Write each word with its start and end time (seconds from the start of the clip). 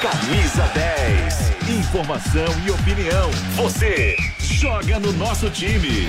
Camisa 0.00 0.62
10. 0.74 1.68
Informação 1.80 2.46
e 2.64 2.70
opinião. 2.70 3.30
Você 3.56 4.16
joga 4.40 4.98
no 4.98 5.12
nosso 5.12 5.50
time. 5.50 6.06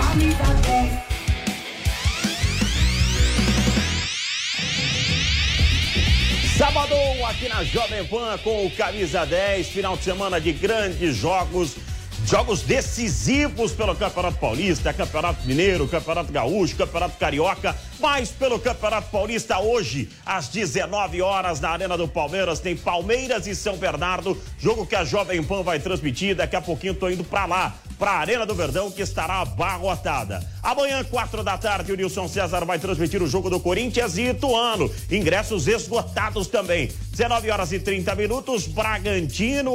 Sábado 6.57 6.93
aqui 7.27 7.47
na 7.47 7.63
Jovem 7.63 8.05
Pan 8.05 8.37
com 8.43 8.65
o 8.65 8.71
Camisa 8.71 9.25
10, 9.25 9.69
final 9.69 9.95
de 9.95 10.03
semana 10.03 10.41
de 10.41 10.51
grandes 10.51 11.15
jogos, 11.15 11.77
jogos 12.25 12.61
decisivos 12.61 13.71
pelo 13.71 13.95
Campeonato 13.95 14.37
Paulista, 14.37 14.93
Campeonato 14.93 15.45
Mineiro, 15.45 15.87
Campeonato 15.87 16.31
Gaúcho, 16.31 16.75
Campeonato 16.75 17.17
Carioca, 17.17 17.75
mas 17.99 18.29
pelo 18.29 18.59
Campeonato 18.59 19.09
Paulista 19.09 19.59
hoje, 19.59 20.09
às 20.25 20.47
19 20.49 21.21
horas 21.21 21.59
na 21.59 21.69
Arena 21.69 21.97
do 21.97 22.07
Palmeiras, 22.07 22.59
tem 22.59 22.75
Palmeiras 22.75 23.47
e 23.47 23.55
São 23.55 23.77
Bernardo, 23.77 24.37
jogo 24.59 24.85
que 24.85 24.95
a 24.95 25.03
Jovem 25.03 25.43
Pan 25.43 25.63
vai 25.63 25.79
transmitir, 25.79 26.35
daqui 26.35 26.55
a 26.55 26.61
pouquinho 26.61 26.93
tô 26.93 27.09
indo 27.09 27.23
para 27.23 27.45
lá 27.45 27.75
para 27.99 28.11
a 28.11 28.19
Arena 28.19 28.45
do 28.45 28.55
Verdão, 28.55 28.89
que 28.89 29.01
estará 29.01 29.41
abarrotada. 29.41 30.41
Amanhã, 30.63 31.03
quatro 31.03 31.43
da 31.43 31.57
tarde, 31.57 31.91
o 31.91 31.97
Nilson 31.97 32.29
César 32.29 32.63
vai 32.63 32.79
transmitir 32.79 33.21
o 33.21 33.27
jogo 33.27 33.49
do 33.49 33.59
Corinthians 33.59 34.17
e 34.17 34.29
Ituano. 34.29 34.89
Ingressos 35.11 35.67
esgotados 35.67 36.47
também. 36.47 36.89
19 37.11 37.51
horas 37.51 37.73
e 37.73 37.79
30 37.79 38.15
minutos, 38.15 38.67
Bragantino. 38.67 39.73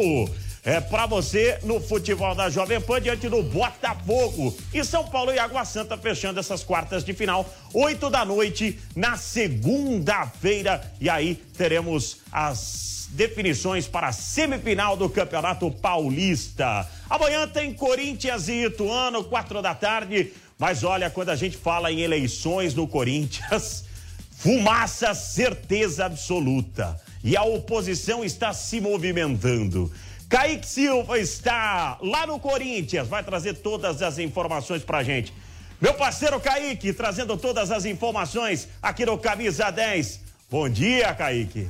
É 0.66 0.80
para 0.80 1.04
você 1.04 1.58
no 1.62 1.78
futebol 1.78 2.34
da 2.34 2.48
Jovem 2.48 2.80
Pan 2.80 2.98
diante 2.98 3.28
do 3.28 3.42
Botafogo. 3.42 4.56
E 4.72 4.82
São 4.82 5.06
Paulo 5.06 5.30
e 5.30 5.38
Água 5.38 5.62
Santa 5.66 5.94
fechando 5.98 6.40
essas 6.40 6.64
quartas 6.64 7.04
de 7.04 7.12
final, 7.12 7.46
8 7.74 8.08
da 8.08 8.24
noite, 8.24 8.78
na 8.96 9.18
segunda-feira. 9.18 10.82
E 10.98 11.10
aí 11.10 11.34
teremos 11.34 12.16
as 12.32 13.08
definições 13.10 13.86
para 13.86 14.08
a 14.08 14.12
semifinal 14.12 14.96
do 14.96 15.10
Campeonato 15.10 15.70
Paulista. 15.70 16.88
Amanhã 17.10 17.46
tem 17.46 17.74
Corinthians 17.74 18.48
e 18.48 18.64
Ituano, 18.64 19.22
quatro 19.24 19.60
da 19.60 19.74
tarde. 19.74 20.32
Mas 20.58 20.82
olha, 20.82 21.10
quando 21.10 21.28
a 21.28 21.36
gente 21.36 21.58
fala 21.58 21.92
em 21.92 22.00
eleições 22.00 22.74
no 22.74 22.88
Corinthians, 22.88 23.84
fumaça, 24.38 25.12
certeza 25.12 26.06
absoluta. 26.06 26.98
E 27.22 27.36
a 27.36 27.42
oposição 27.42 28.24
está 28.24 28.54
se 28.54 28.80
movimentando. 28.80 29.92
Kaique 30.28 30.66
Silva 30.66 31.18
está 31.18 31.98
lá 32.00 32.26
no 32.26 32.38
Corinthians, 32.38 33.08
vai 33.08 33.22
trazer 33.22 33.54
todas 33.54 34.02
as 34.02 34.18
informações 34.18 34.82
pra 34.82 35.02
gente. 35.02 35.32
Meu 35.80 35.94
parceiro 35.94 36.40
Kaique, 36.40 36.92
trazendo 36.92 37.36
todas 37.36 37.70
as 37.70 37.84
informações 37.84 38.68
aqui 38.82 39.04
no 39.04 39.18
Camisa 39.18 39.70
10. 39.70 40.20
Bom 40.50 40.68
dia, 40.68 41.12
Kaique. 41.14 41.68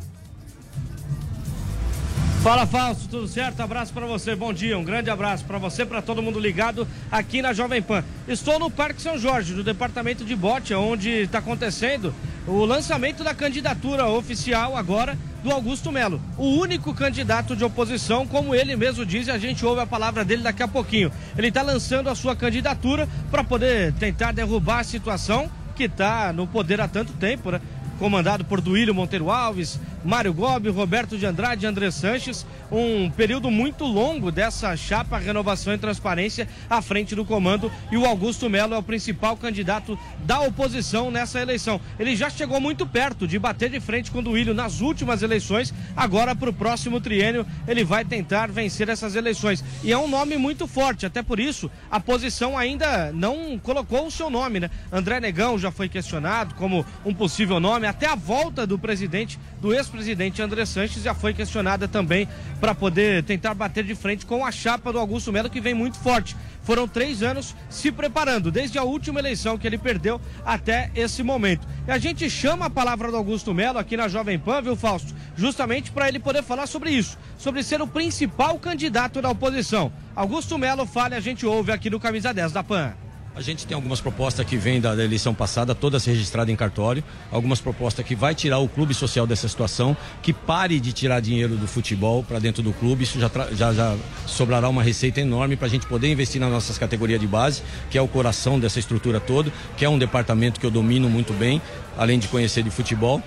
Fala 2.43 2.67
Fausto, 2.67 3.09
tudo 3.09 3.27
certo? 3.27 3.61
Abraço 3.61 3.91
para 3.93 4.05
você, 4.05 4.37
bom 4.37 4.53
dia, 4.53 4.77
um 4.77 4.85
grande 4.85 5.09
abraço 5.09 5.47
para 5.47 5.57
você, 5.57 5.87
para 5.87 6.03
todo 6.03 6.23
mundo 6.23 6.39
ligado 6.39 6.87
aqui 7.11 7.41
na 7.41 7.55
Jovem 7.55 7.81
Pan. 7.81 8.05
Estou 8.29 8.59
no 8.59 8.71
Parque 8.71 9.01
São 9.01 9.17
Jorge, 9.17 9.55
no 9.55 9.65
departamento 9.65 10.27
de 10.27 10.37
Bote, 10.37 10.75
onde 10.75 11.09
está 11.23 11.39
acontecendo 11.39 12.15
o 12.47 12.67
lançamento 12.67 13.25
da 13.25 13.35
candidatura 13.35 14.07
oficial 14.09 14.77
agora 14.77 15.19
do 15.45 15.53
Augusto 15.53 15.93
Melo, 15.93 16.23
o 16.39 16.57
único 16.57 16.95
candidato 16.95 17.55
de 17.55 17.63
oposição, 17.63 18.27
como 18.27 18.55
ele 18.55 18.75
mesmo 18.77 19.05
diz, 19.05 19.27
e 19.27 19.31
a 19.31 19.37
gente 19.37 19.65
ouve 19.65 19.83
a 19.83 19.87
palavra 19.87 20.25
dele 20.25 20.43
daqui 20.43 20.63
a 20.63 20.69
pouquinho. 20.69 21.13
Ele 21.37 21.49
está 21.49 21.61
lançando 21.61 22.09
a 22.09 22.15
sua 22.15 22.35
candidatura 22.35 23.07
para 23.31 23.45
poder 23.45 23.93
tentar 23.93 24.33
derrubar 24.33 24.79
a 24.79 24.85
situação 24.85 25.51
que 25.77 25.85
está 25.85 26.33
no 26.33 26.47
poder 26.47 26.81
há 26.81 26.89
tanto 26.89 27.13
tempo, 27.13 27.51
né? 27.51 27.61
comandado 27.99 28.43
por 28.45 28.63
Duílio 28.63 28.95
Monteiro 28.95 29.31
Alves, 29.31 29.79
Mário 30.05 30.35
Gobi, 30.35 30.69
Roberto 30.69 31.17
de 31.17 31.25
Andrade 31.25 31.67
André 31.67 31.91
Sanches. 31.91 32.47
Um 32.71 33.11
período 33.11 33.51
muito 33.51 33.85
longo 33.85 34.31
dessa 34.31 34.77
chapa 34.77 35.19
Renovação 35.19 35.73
e 35.73 35.79
Transparência 35.79 36.49
à 36.69 36.83
frente 36.83 37.15
do 37.15 37.25
comando. 37.25 37.73
E 37.91 37.97
o 37.97 38.05
Augusto 38.05 38.51
Melo 38.51 38.75
é 38.75 38.79
o 38.79 38.83
principal 38.83 39.37
candidato 39.37 39.99
da 40.25 40.41
oposição 40.41 41.11
nessa 41.11 41.41
eleição. 41.41 41.81
Ele 41.99 42.15
já 42.15 42.29
chegou 42.29 42.61
muito 42.61 42.87
perto 42.87 43.27
de 43.27 43.39
bater 43.39 43.71
de 43.71 43.81
frente 43.81 44.11
com 44.11 44.19
o 44.19 44.23
Duílio 44.23 44.55
nas 44.55 44.81
últimas 44.81 45.23
eleições. 45.23 45.73
Agora, 45.97 46.35
para 46.35 46.51
o 46.51 46.53
próximo 46.53 47.01
triênio, 47.01 47.47
ele 47.67 47.85
vai 47.85 48.05
tentar 48.05 48.51
vencer 48.51 48.89
essas 48.89 49.15
eleições. 49.15 49.65
E 49.83 49.93
é 49.93 49.99
um 49.99 50.09
nome 50.09 50.37
muito 50.37 50.67
forte, 50.67 51.07
até 51.07 51.23
por 51.23 51.41
isso 51.41 51.71
a 51.91 52.01
posição 52.01 52.59
ainda 52.59 53.13
não 53.13 53.59
colocou 53.59 54.07
o 54.07 54.11
seu 54.11 54.29
nome, 54.29 54.61
né? 54.61 54.71
André 54.93 55.21
Negão 55.21 55.59
já 55.59 55.71
foi 55.71 55.89
questionado 55.89 56.55
como 56.55 56.85
um 57.05 57.15
possível 57.15 57.61
nome, 57.61 57.87
até 57.87 58.07
a 58.07 58.15
volta 58.15 58.67
do 58.67 58.79
presidente, 58.79 59.39
do 59.61 59.73
ex-presidente 59.95 60.43
André 60.43 60.67
Sanches 60.67 61.03
já 61.03 61.15
foi 61.15 61.33
questionada 61.33 61.87
também 61.87 62.29
para 62.61 62.75
poder 62.75 63.23
tentar 63.23 63.55
bater 63.55 63.85
de 63.85 63.95
frente 63.95 64.27
com 64.27 64.45
a 64.45 64.51
chapa 64.51 64.93
do 64.93 64.99
Augusto 64.99 65.33
Melo, 65.33 65.49
que 65.49 65.61
vem 65.61 65.75
muito 65.75 65.97
forte. 65.99 66.37
Foram 66.63 66.89
três 66.89 67.23
anos 67.23 67.55
se 67.71 67.93
preparando, 67.93 68.51
desde 68.51 68.79
a 68.79 68.83
última 68.83 69.21
eleição 69.21 69.57
que 69.57 69.67
ele 69.67 69.79
perdeu 69.79 70.21
até 70.45 70.91
esse 70.95 71.23
momento. 71.23 71.67
E 71.87 71.91
a 71.91 71.99
gente 71.99 72.29
chama 72.29 72.67
a 72.67 72.71
palavra 72.71 73.11
do 73.11 73.17
Augusto 73.17 73.55
Melo 73.55 73.79
aqui 73.79 73.97
na 73.97 74.09
Jovem 74.09 74.39
Pan, 74.39 74.63
viu, 74.63 74.75
Fausto? 74.75 75.15
Justamente 75.37 75.93
para 75.93 76.09
ele 76.09 76.19
poder 76.19 76.43
falar 76.43 76.67
sobre 76.67 76.91
isso, 76.91 77.19
sobre 77.39 77.63
ser 77.63 77.81
o 77.81 77.87
principal 77.87 78.59
candidato 78.59 79.23
da 79.23 79.31
oposição. 79.31 79.93
Augusto 80.17 80.59
Melo 80.59 80.87
fala 80.87 81.15
e 81.15 81.19
a 81.19 81.21
gente 81.21 81.47
ouve 81.47 81.71
aqui 81.71 81.89
no 81.91 82.01
Camisa 82.01 82.33
10 82.33 82.53
da 82.53 82.65
Pan. 82.65 82.95
A 83.37 83.41
gente 83.41 83.67
tem 83.67 83.75
algumas 83.75 84.01
propostas 84.01 84.47
que 84.47 84.57
vêm 84.57 84.81
da, 84.81 84.95
da, 84.95 85.05
eleição 85.05 85.35
passada, 85.35 85.75
todas 85.75 86.05
registradas 86.05 86.53
em 86.53 86.55
cartório. 86.55 87.03
Algumas 87.33 87.61
propostas 87.61 88.07
que 88.07 88.15
vai 88.15 88.33
tirar 88.33 88.59
o 88.59 88.69
clube 88.69 88.95
social 88.95 89.27
dessa 89.27 89.49
situação, 89.49 89.97
que 90.23 90.33
pare 90.33 90.79
de 90.79 90.93
tirar 90.93 91.19
dinheiro 91.19 91.57
do 91.57 91.67
futebol 91.67 92.23
para 92.23 92.39
dentro 92.39 92.63
do 92.63 92.73
clube. 92.73 93.03
Isso 93.03 93.19
já, 93.19 93.29
já, 93.51 93.73
já 93.73 93.97
sobrará 94.25 94.69
uma 94.69 94.85
receita 94.85 95.21
enorme 95.21 95.57
para 95.57 95.67
a 95.67 95.71
gente 95.71 95.85
poder 95.85 96.13
investir 96.13 96.41
nas 96.41 96.49
nossas 96.49 96.79
categorias 96.79 97.21
de 97.21 97.27
base, 97.27 97.63
que 97.91 97.99
é 97.99 98.01
o 98.01 98.07
coração 98.07 98.61
dessa 98.61 98.79
estrutura 98.79 99.19
toda, 99.19 99.53
que 99.77 99.85
é 99.85 99.89
um 99.89 99.99
departamento 99.99 100.61
que 100.61 100.67
eu 100.67 100.71
domino 100.71 101.11
muito 101.11 101.33
bem, 101.33 101.61
além 101.99 102.21
de 102.21 102.29
conhecer 102.29 102.63
de 102.63 102.71
futebol. 102.71 103.21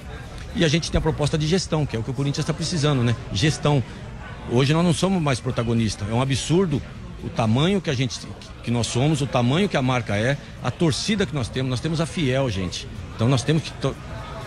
E 0.56 0.64
a 0.64 0.70
gente 0.70 0.90
tem 0.90 1.00
a 1.00 1.02
proposta 1.02 1.38
de 1.38 1.46
gestão, 1.46 1.86
que 1.86 1.98
é 1.98 2.00
o 2.00 2.04
que 2.04 2.12
o 2.12 2.14
Corinthians 2.14 2.44
está 2.44 2.54
precisando, 2.54 3.04
né? 3.04 3.14
Gestão. 3.34 3.84
Hoje 4.50 4.74
nós 4.74 4.86
não 4.86 4.94
somos 4.94 5.22
mais 5.22 5.42
protagonistas. 5.42 6.10
É 6.10 6.14
um 6.14 6.22
absurdo 6.22 6.82
o 7.24 7.30
tamanho 7.30 7.82
que 7.82 7.90
a 7.90 7.94
gente 7.94 8.20
que 8.64 8.72
nós 8.72 8.88
somos, 8.88 9.22
o 9.22 9.28
tamanho 9.28 9.70
que 9.70 9.78
a 9.78 9.82
marca 9.82 10.18
é, 10.18 10.38
a 10.64 10.70
torcida 10.70 11.26
que 11.26 11.34
nós 11.34 11.48
temos, 11.48 11.70
nós 11.70 11.80
temos 11.80 12.02
a 12.02 12.06
Fiel, 12.06 12.50
gente. 12.50 12.88
Então 13.16 13.30
nós 13.30 13.44
temos 13.44 13.64
que 13.64 13.72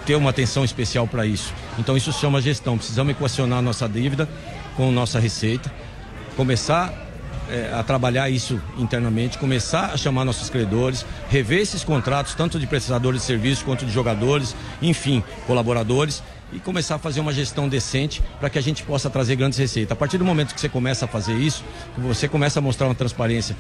ter 0.05 0.15
uma 0.15 0.31
atenção 0.31 0.65
especial 0.65 1.07
para 1.07 1.25
isso. 1.25 1.53
Então 1.79 1.97
isso 1.97 2.13
chama 2.13 2.41
gestão. 2.41 2.77
Precisamos 2.77 3.13
equacionar 3.13 3.63
nossa 3.63 3.89
dívida 3.89 4.29
com 4.77 4.91
nossa 4.93 5.19
receita, 5.19 5.73
começar 6.37 6.93
é, 7.51 7.73
a 7.75 7.83
trabalhar 7.83 8.31
isso 8.31 8.61
internamente, 8.79 9.39
começar 9.39 9.87
a 9.93 9.97
chamar 9.97 10.25
nossos 10.25 10.49
credores, 10.49 11.05
rever 11.29 11.61
esses 11.61 11.83
contratos, 11.83 12.35
tanto 12.35 12.59
de 12.59 12.67
prestadores 12.67 13.23
de 13.23 13.27
serviços 13.27 13.63
quanto 13.63 13.85
de 13.85 13.93
jogadores, 13.93 14.55
enfim, 14.81 15.23
colaboradores 15.47 16.23
e 16.53 16.59
começar 16.59 16.97
a 16.97 16.99
fazer 16.99 17.21
uma 17.21 17.33
gestão 17.33 17.69
decente 17.69 18.23
para 18.39 18.51
que 18.51 18.59
a 18.59 18.63
gente 18.63 18.83
possa 18.83 19.09
trazer 19.09 19.37
grandes 19.37 19.59
receitas. 19.59 19.93
A 19.93 19.97
partir 19.97 20.19
do 20.19 20.25
momento 20.25 20.55
que 20.55 20.61
você 20.61 20.69
começa 20.69 21.05
a 21.05 21.09
fazer 21.09 21.35
isso, 21.35 21.65
que 21.95 22.01
você 22.01 22.29
começa 22.29 22.59
a 22.59 22.63
mostrar 22.63 22.87
uma 22.87 22.95
transparência, 22.95 23.57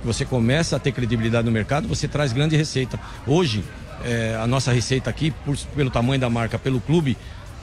que 0.00 0.06
você 0.06 0.24
começa 0.24 0.76
a 0.76 0.78
ter 0.78 0.92
credibilidade 0.92 1.44
no 1.44 1.52
mercado, 1.52 1.86
você 1.86 2.08
traz 2.08 2.32
grande 2.32 2.56
receita. 2.56 2.98
Hoje, 3.26 3.64
é, 4.04 4.38
a 4.40 4.46
nossa 4.46 4.72
receita 4.72 5.10
aqui, 5.10 5.30
por, 5.44 5.56
pelo 5.76 5.90
tamanho 5.90 6.20
da 6.20 6.30
marca, 6.30 6.58
pelo 6.58 6.80
clube, 6.80 7.16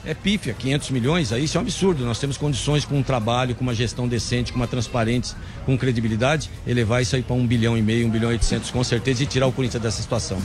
é 0.04 0.14
pífia, 0.14 0.54
500 0.54 0.90
milhões, 0.90 1.32
aí 1.32 1.44
isso 1.44 1.58
é 1.58 1.60
um 1.60 1.62
absurdo. 1.64 2.04
Nós 2.04 2.18
temos 2.18 2.36
condições 2.36 2.84
com 2.84 2.96
um 2.96 3.02
trabalho, 3.02 3.54
com 3.54 3.62
uma 3.62 3.74
gestão 3.74 4.06
decente, 4.06 4.52
com 4.52 4.58
uma 4.58 4.68
transparência, 4.68 5.36
com 5.66 5.76
credibilidade, 5.76 6.50
elevar 6.66 7.02
isso 7.02 7.16
aí 7.16 7.22
para 7.22 7.34
um 7.34 7.46
bilhão 7.46 7.76
e 7.76 7.82
meio, 7.82 8.06
um 8.06 8.10
bilhão 8.10 8.30
e 8.30 8.34
oitocentos 8.34 8.70
com 8.70 8.82
certeza 8.84 9.22
e 9.22 9.26
tirar 9.26 9.46
o 9.46 9.52
Corinthians 9.52 9.82
dessa 9.82 10.00
situação. 10.00 10.40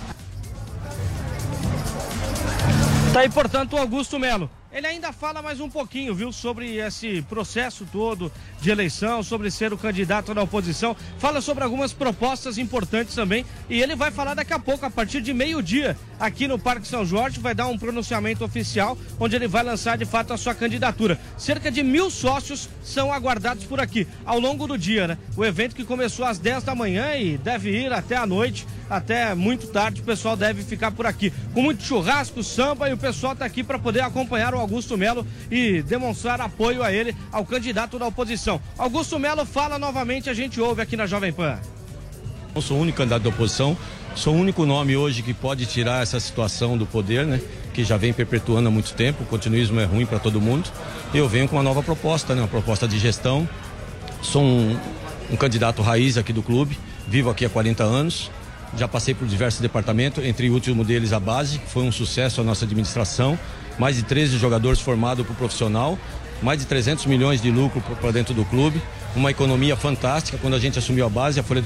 Tá 3.13 3.19
aí, 3.19 3.29
portanto, 3.29 3.73
o 3.73 3.77
Augusto 3.77 4.17
Melo. 4.17 4.49
Ele 4.73 4.87
ainda 4.87 5.13
fala 5.13 5.39
mais 5.39 5.59
um 5.59 5.69
pouquinho, 5.69 6.15
viu, 6.15 6.31
sobre 6.31 6.77
esse 6.77 7.21
processo 7.29 7.85
todo 7.91 8.31
de 8.59 8.71
eleição, 8.71 9.21
sobre 9.21 9.51
ser 9.51 9.71
o 9.71 9.77
candidato 9.77 10.33
da 10.33 10.41
oposição. 10.41 10.95
Fala 11.19 11.41
sobre 11.41 11.63
algumas 11.63 11.93
propostas 11.93 12.57
importantes 12.57 13.13
também. 13.13 13.45
E 13.69 13.79
ele 13.79 13.95
vai 13.95 14.09
falar 14.09 14.33
daqui 14.33 14.51
a 14.51 14.57
pouco, 14.57 14.83
a 14.83 14.89
partir 14.89 15.21
de 15.21 15.31
meio-dia, 15.31 15.95
aqui 16.19 16.47
no 16.47 16.57
Parque 16.57 16.87
São 16.87 17.05
Jorge, 17.05 17.39
vai 17.39 17.53
dar 17.53 17.67
um 17.67 17.77
pronunciamento 17.77 18.43
oficial, 18.43 18.97
onde 19.19 19.35
ele 19.35 19.47
vai 19.47 19.61
lançar 19.61 19.95
de 19.95 20.05
fato 20.05 20.33
a 20.33 20.37
sua 20.37 20.55
candidatura. 20.55 21.19
Cerca 21.37 21.69
de 21.69 21.83
mil 21.83 22.09
sócios 22.09 22.67
são 22.83 23.13
aguardados 23.13 23.65
por 23.65 23.79
aqui 23.79 24.07
ao 24.25 24.39
longo 24.39 24.65
do 24.65 24.75
dia, 24.75 25.07
né? 25.07 25.17
O 25.37 25.45
evento 25.45 25.75
que 25.75 25.85
começou 25.85 26.25
às 26.25 26.39
10 26.39 26.63
da 26.63 26.73
manhã 26.73 27.15
e 27.15 27.37
deve 27.37 27.69
ir 27.69 27.93
até 27.93 28.15
a 28.15 28.25
noite, 28.25 28.65
até 28.89 29.35
muito 29.35 29.67
tarde. 29.67 30.01
O 30.01 30.03
pessoal 30.03 30.35
deve 30.35 30.63
ficar 30.63 30.91
por 30.91 31.05
aqui 31.05 31.31
com 31.53 31.61
muito 31.61 31.83
churrasco, 31.83 32.43
samba 32.43 32.89
e 32.89 32.93
o 32.93 32.97
pessoal 32.97 33.33
está 33.33 33.45
aqui 33.45 33.63
para 33.63 33.77
poder 33.77 34.01
acompanhar 34.01 34.55
o 34.55 34.62
Augusto 34.63 34.97
Melo 34.97 35.25
e 35.51 35.81
demonstrar 35.81 36.41
apoio 36.41 36.81
a 36.81 36.91
ele, 36.91 37.15
ao 37.31 37.45
candidato 37.45 37.99
da 37.99 38.07
oposição. 38.07 38.59
Augusto 38.77 39.19
Melo 39.19 39.45
fala 39.45 39.77
novamente, 39.77 40.29
a 40.29 40.33
gente 40.33 40.59
ouve 40.59 40.81
aqui 40.81 40.97
na 40.97 41.05
Jovem 41.05 41.31
Pan. 41.31 41.59
Eu 42.55 42.61
sou 42.61 42.77
o 42.77 42.81
único 42.81 42.97
candidato 42.99 43.23
da 43.23 43.29
oposição, 43.29 43.77
sou 44.15 44.33
o 44.33 44.37
único 44.37 44.65
nome 44.65 44.95
hoje 44.95 45.21
que 45.21 45.33
pode 45.33 45.65
tirar 45.65 46.01
essa 46.01 46.19
situação 46.19 46.77
do 46.77 46.85
poder, 46.85 47.25
né? 47.25 47.41
Que 47.73 47.83
já 47.83 47.97
vem 47.97 48.13
perpetuando 48.13 48.67
há 48.67 48.71
muito 48.71 48.93
tempo, 48.93 49.23
o 49.23 49.25
continuismo 49.25 49.79
é 49.79 49.85
ruim 49.85 50.05
para 50.05 50.19
todo 50.19 50.39
mundo. 50.39 50.69
Eu 51.13 51.27
venho 51.27 51.47
com 51.47 51.55
uma 51.55 51.63
nova 51.63 51.83
proposta, 51.83 52.33
né? 52.35 52.41
Uma 52.41 52.47
proposta 52.47 52.87
de 52.87 52.97
gestão. 52.99 53.47
Sou 54.21 54.41
um, 54.41 54.79
um 55.31 55.35
candidato 55.35 55.81
raiz 55.81 56.17
aqui 56.17 56.31
do 56.31 56.41
clube, 56.41 56.77
vivo 57.07 57.29
aqui 57.29 57.43
há 57.43 57.49
40 57.49 57.83
anos, 57.83 58.31
já 58.77 58.87
passei 58.87 59.13
por 59.13 59.27
diversos 59.27 59.59
departamentos, 59.59 60.23
entre 60.23 60.49
o 60.49 60.53
último 60.53 60.83
deles 60.83 61.11
a 61.11 61.19
base, 61.19 61.59
que 61.59 61.69
foi 61.69 61.83
um 61.83 61.91
sucesso 61.91 62.39
a 62.39 62.43
nossa 62.43 62.65
administração 62.65 63.37
mais 63.77 63.95
de 63.95 64.03
13 64.03 64.37
jogadores 64.37 64.79
formados 64.79 65.25
para 65.25 65.33
o 65.33 65.35
profissional, 65.35 65.97
mais 66.41 66.59
de 66.59 66.65
300 66.65 67.05
milhões 67.05 67.41
de 67.41 67.49
lucro 67.49 67.81
para 67.81 68.11
dentro 68.11 68.33
do 68.33 68.43
clube, 68.45 68.81
uma 69.15 69.31
economia 69.31 69.75
fantástica. 69.75 70.37
Quando 70.37 70.55
a 70.55 70.59
gente 70.59 70.77
assumiu 70.77 71.05
a 71.05 71.09
base, 71.09 71.39
a 71.39 71.43
folha 71.43 71.63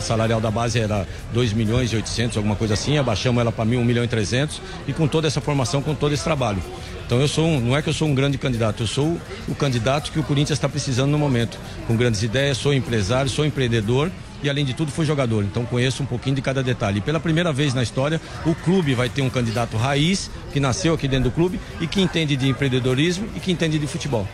salarial 0.00 0.40
da 0.40 0.50
base 0.50 0.78
era 0.78 1.06
2 1.32 1.52
milhões 1.52 1.92
e 1.92 1.96
800, 1.96 2.36
alguma 2.36 2.54
coisa 2.54 2.74
assim, 2.74 2.96
abaixamos 2.98 3.40
ela 3.40 3.50
para 3.50 3.64
1 3.64 3.84
milhão 3.84 4.04
e 4.04 4.08
300 4.08 4.60
e 4.86 4.92
com 4.92 5.08
toda 5.08 5.26
essa 5.26 5.40
formação, 5.40 5.82
com 5.82 5.94
todo 5.94 6.12
esse 6.12 6.22
trabalho. 6.22 6.62
Então 7.06 7.20
eu 7.20 7.26
sou 7.26 7.44
um, 7.44 7.58
não 7.58 7.76
é 7.76 7.82
que 7.82 7.88
eu 7.88 7.92
sou 7.92 8.06
um 8.06 8.14
grande 8.14 8.38
candidato, 8.38 8.84
eu 8.84 8.86
sou 8.86 9.18
o 9.48 9.54
candidato 9.54 10.12
que 10.12 10.20
o 10.20 10.22
Corinthians 10.22 10.58
está 10.58 10.68
precisando 10.68 11.10
no 11.10 11.18
momento, 11.18 11.58
com 11.88 11.96
grandes 11.96 12.22
ideias, 12.22 12.56
sou 12.56 12.72
empresário, 12.72 13.28
sou 13.28 13.44
empreendedor 13.44 14.12
e 14.42 14.50
além 14.50 14.64
de 14.64 14.74
tudo 14.74 14.90
fui 14.90 15.04
jogador, 15.06 15.44
então 15.44 15.64
conheço 15.64 16.02
um 16.02 16.06
pouquinho 16.06 16.36
de 16.36 16.42
cada 16.42 16.62
detalhe. 16.62 16.98
E 16.98 17.00
pela 17.00 17.20
primeira 17.20 17.52
vez 17.52 17.74
na 17.74 17.82
história, 17.82 18.20
o 18.44 18.54
clube 18.54 18.94
vai 18.94 19.08
ter 19.08 19.22
um 19.22 19.30
candidato 19.30 19.76
raiz 19.76 20.30
que 20.52 20.60
nasceu 20.60 20.94
aqui 20.94 21.06
dentro 21.08 21.30
do 21.30 21.34
clube 21.34 21.60
e 21.80 21.86
que 21.86 22.00
entende 22.00 22.36
de 22.36 22.48
empreendedorismo 22.48 23.28
e 23.36 23.40
que 23.40 23.52
entende 23.52 23.78
de 23.78 23.86
futebol. 23.86 24.26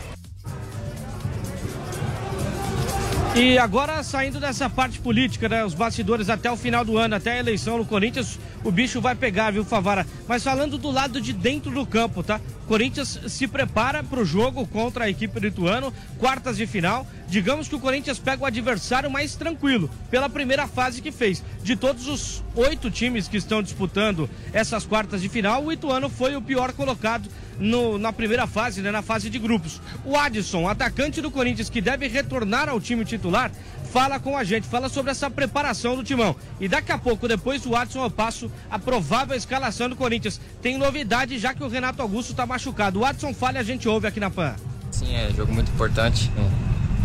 E 3.38 3.58
agora, 3.58 4.02
saindo 4.02 4.40
dessa 4.40 4.70
parte 4.70 4.98
política, 4.98 5.46
né? 5.46 5.62
Os 5.62 5.74
bastidores 5.74 6.30
até 6.30 6.50
o 6.50 6.56
final 6.56 6.82
do 6.82 6.96
ano, 6.96 7.16
até 7.16 7.32
a 7.32 7.38
eleição 7.38 7.76
no 7.76 7.84
Corinthians, 7.84 8.38
o 8.64 8.72
bicho 8.72 8.98
vai 8.98 9.14
pegar, 9.14 9.50
viu, 9.50 9.62
Favara? 9.62 10.06
Mas 10.26 10.42
falando 10.42 10.78
do 10.78 10.90
lado 10.90 11.20
de 11.20 11.34
dentro 11.34 11.70
do 11.70 11.84
campo, 11.84 12.22
tá? 12.22 12.40
Corinthians 12.66 13.20
se 13.28 13.46
prepara 13.46 14.02
para 14.02 14.20
o 14.20 14.24
jogo 14.24 14.66
contra 14.66 15.04
a 15.04 15.10
equipe 15.10 15.38
do 15.38 15.48
Ituano, 15.48 15.92
quartas 16.18 16.56
de 16.56 16.66
final. 16.66 17.06
Digamos 17.28 17.68
que 17.68 17.74
o 17.74 17.80
Corinthians 17.80 18.18
pega 18.18 18.42
o 18.42 18.46
adversário 18.46 19.10
mais 19.10 19.34
tranquilo, 19.34 19.90
pela 20.10 20.28
primeira 20.28 20.66
fase 20.66 21.02
que 21.02 21.10
fez. 21.10 21.42
De 21.62 21.74
todos 21.74 22.06
os 22.06 22.42
oito 22.54 22.90
times 22.90 23.26
que 23.26 23.36
estão 23.36 23.62
disputando 23.62 24.30
essas 24.52 24.86
quartas 24.86 25.20
de 25.20 25.28
final, 25.28 25.64
o 25.64 25.72
Ituano 25.72 26.08
foi 26.08 26.36
o 26.36 26.42
pior 26.42 26.72
colocado 26.72 27.28
no, 27.58 27.98
na 27.98 28.12
primeira 28.12 28.46
fase, 28.46 28.80
né, 28.80 28.90
na 28.90 29.02
fase 29.02 29.28
de 29.28 29.38
grupos. 29.38 29.80
O 30.04 30.16
Adson, 30.16 30.68
atacante 30.68 31.20
do 31.20 31.30
Corinthians, 31.30 31.68
que 31.68 31.80
deve 31.80 32.06
retornar 32.06 32.68
ao 32.68 32.80
time 32.80 33.04
titular, 33.04 33.50
fala 33.92 34.20
com 34.20 34.36
a 34.36 34.44
gente, 34.44 34.68
fala 34.68 34.88
sobre 34.88 35.10
essa 35.10 35.30
preparação 35.30 35.96
do 35.96 36.04
timão. 36.04 36.36
E 36.60 36.68
daqui 36.68 36.92
a 36.92 36.98
pouco, 36.98 37.26
depois 37.26 37.62
do 37.62 37.74
Adson, 37.74 38.04
eu 38.04 38.10
passo 38.10 38.50
a 38.70 38.78
provável 38.78 39.36
escalação 39.36 39.88
do 39.88 39.96
Corinthians. 39.96 40.40
Tem 40.62 40.78
novidade, 40.78 41.38
já 41.38 41.54
que 41.54 41.64
o 41.64 41.68
Renato 41.68 42.02
Augusto 42.02 42.30
está 42.30 42.46
machucado. 42.46 43.00
O 43.00 43.04
Adson 43.04 43.34
fala 43.34 43.56
e 43.56 43.60
a 43.60 43.64
gente 43.64 43.88
ouve 43.88 44.06
aqui 44.06 44.20
na 44.20 44.30
PAN. 44.30 44.54
Sim, 44.90 45.14
é 45.14 45.30
jogo 45.34 45.52
muito 45.52 45.70
importante. 45.70 46.30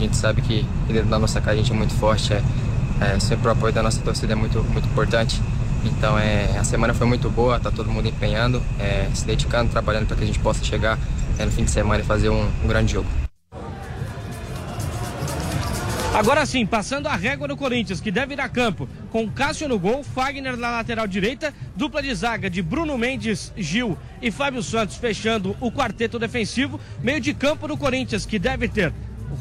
Gente 0.01 0.17
sabe 0.17 0.41
que 0.41 0.65
dentro 0.87 1.09
da 1.09 1.19
nossa 1.19 1.39
casa 1.39 1.53
a 1.53 1.57
gente 1.57 1.71
é 1.71 1.75
muito 1.75 1.93
forte. 1.93 2.33
É, 2.33 2.41
é, 3.01 3.19
sempre 3.19 3.47
o 3.47 3.51
apoio 3.51 3.73
da 3.73 3.81
nossa 3.81 4.01
torcida 4.01 4.33
é 4.33 4.35
muito, 4.35 4.63
muito 4.63 4.87
importante. 4.87 5.41
Então 5.83 6.17
é, 6.17 6.57
a 6.57 6.63
semana 6.63 6.93
foi 6.93 7.07
muito 7.07 7.29
boa, 7.29 7.59
tá 7.59 7.71
todo 7.71 7.89
mundo 7.89 8.07
empenhando, 8.07 8.61
é, 8.79 9.09
se 9.13 9.25
dedicando, 9.25 9.71
trabalhando 9.71 10.07
para 10.07 10.15
que 10.15 10.23
a 10.23 10.27
gente 10.27 10.39
possa 10.39 10.63
chegar 10.63 10.97
é, 11.39 11.45
no 11.45 11.51
fim 11.51 11.63
de 11.63 11.71
semana 11.71 12.01
e 12.01 12.05
fazer 12.05 12.29
um, 12.29 12.47
um 12.63 12.67
grande 12.67 12.93
jogo. 12.93 13.07
Agora 16.13 16.45
sim, 16.45 16.65
passando 16.65 17.07
a 17.07 17.15
régua 17.15 17.47
no 17.47 17.55
Corinthians, 17.55 18.01
que 18.01 18.11
deve 18.11 18.33
ir 18.33 18.41
a 18.41 18.49
campo 18.49 18.87
com 19.09 19.31
Cássio 19.31 19.67
no 19.67 19.79
gol, 19.79 20.03
Fagner 20.03 20.57
na 20.57 20.69
lateral 20.69 21.07
direita, 21.07 21.53
dupla 21.75 22.01
de 22.01 22.13
zaga 22.13 22.49
de 22.49 22.61
Bruno 22.61 22.97
Mendes, 22.97 23.51
Gil 23.57 23.97
e 24.21 24.29
Fábio 24.29 24.61
Santos 24.61 24.97
fechando 24.97 25.55
o 25.59 25.71
quarteto 25.71 26.19
defensivo, 26.19 26.79
meio 27.01 27.21
de 27.21 27.33
campo 27.33 27.67
do 27.67 27.77
Corinthians, 27.77 28.25
que 28.25 28.37
deve 28.37 28.67
ter 28.67 28.93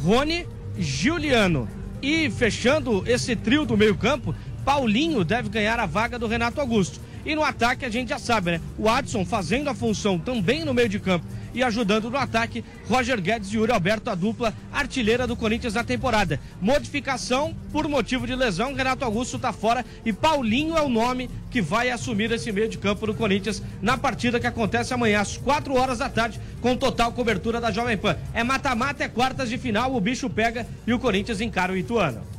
Rony, 0.05 0.47
Giuliano 0.79 1.69
e 2.03 2.31
fechando 2.31 3.05
esse 3.07 3.37
trio 3.37 3.65
do 3.65 3.77
meio 3.77 3.97
campo, 3.97 4.35
Paulinho 4.65 5.25
deve 5.25 5.49
ganhar 5.49 5.79
a 5.79 5.87
vaga 5.87 6.19
do 6.19 6.27
Renato 6.27 6.61
Augusto. 6.61 7.01
E 7.25 7.35
no 7.35 7.45
ataque 7.45 7.85
a 7.85 7.91
gente 7.91 8.09
já 8.09 8.19
sabe, 8.19 8.53
né? 8.53 8.61
O 8.79 8.89
Adson 8.89 9.25
fazendo 9.25 9.69
a 9.69 9.75
função 9.75 10.19
também 10.19 10.65
no 10.65 10.73
meio 10.73 10.89
de 10.89 10.99
campo 10.99 11.27
e 11.55 11.63
ajudando 11.63 12.11
no 12.11 12.17
ataque 12.17 12.65
Roger 12.89 13.21
Guedes 13.21 13.53
e 13.53 13.57
Yuri 13.57 13.73
Alberto, 13.73 14.11
a 14.11 14.15
dupla 14.15 14.55
artilheira 14.73 15.27
do 15.27 15.37
Corinthians 15.37 15.75
na 15.75 15.85
temporada. 15.85 16.41
Modificação 16.61 17.55
por 17.73 17.89
motivo 17.89 18.27
de 18.27 18.35
lesão, 18.35 18.75
Renato 18.75 19.05
Augusto 19.05 19.37
está 19.37 19.53
fora 19.53 19.85
e 20.05 20.13
Paulinho 20.13 20.77
é 20.77 20.83
o 20.83 20.89
nome 20.89 21.31
que 21.51 21.61
vai 21.61 21.91
assumir 21.91 22.31
esse 22.33 22.53
meio 22.53 22.69
de 22.69 22.79
campo 22.79 23.07
do 23.07 23.15
Corinthians 23.15 23.63
na 23.83 23.99
partida 23.99 24.41
que 24.41 24.47
acontece 24.47 24.95
amanhã 24.95 25.21
às 25.21 25.37
4 25.37 25.75
horas 25.75 25.99
da 25.99 26.09
tarde 26.09 26.41
com 26.61 26.77
total 26.77 27.13
cobertura 27.13 27.61
da 27.61 27.71
Jovem 27.71 27.97
Pan. 27.97 28.17
É 28.33 28.45
mata-mata, 28.45 29.05
é 29.05 29.09
quartas 29.09 29.49
de 29.49 29.59
final, 29.59 29.95
o 29.95 30.01
bicho 30.01 30.31
pega 30.31 30.67
e 30.87 30.93
o 30.93 30.99
Corinthians 30.99 31.41
encara 31.41 31.73
o 31.73 31.77
Ituano. 31.77 32.30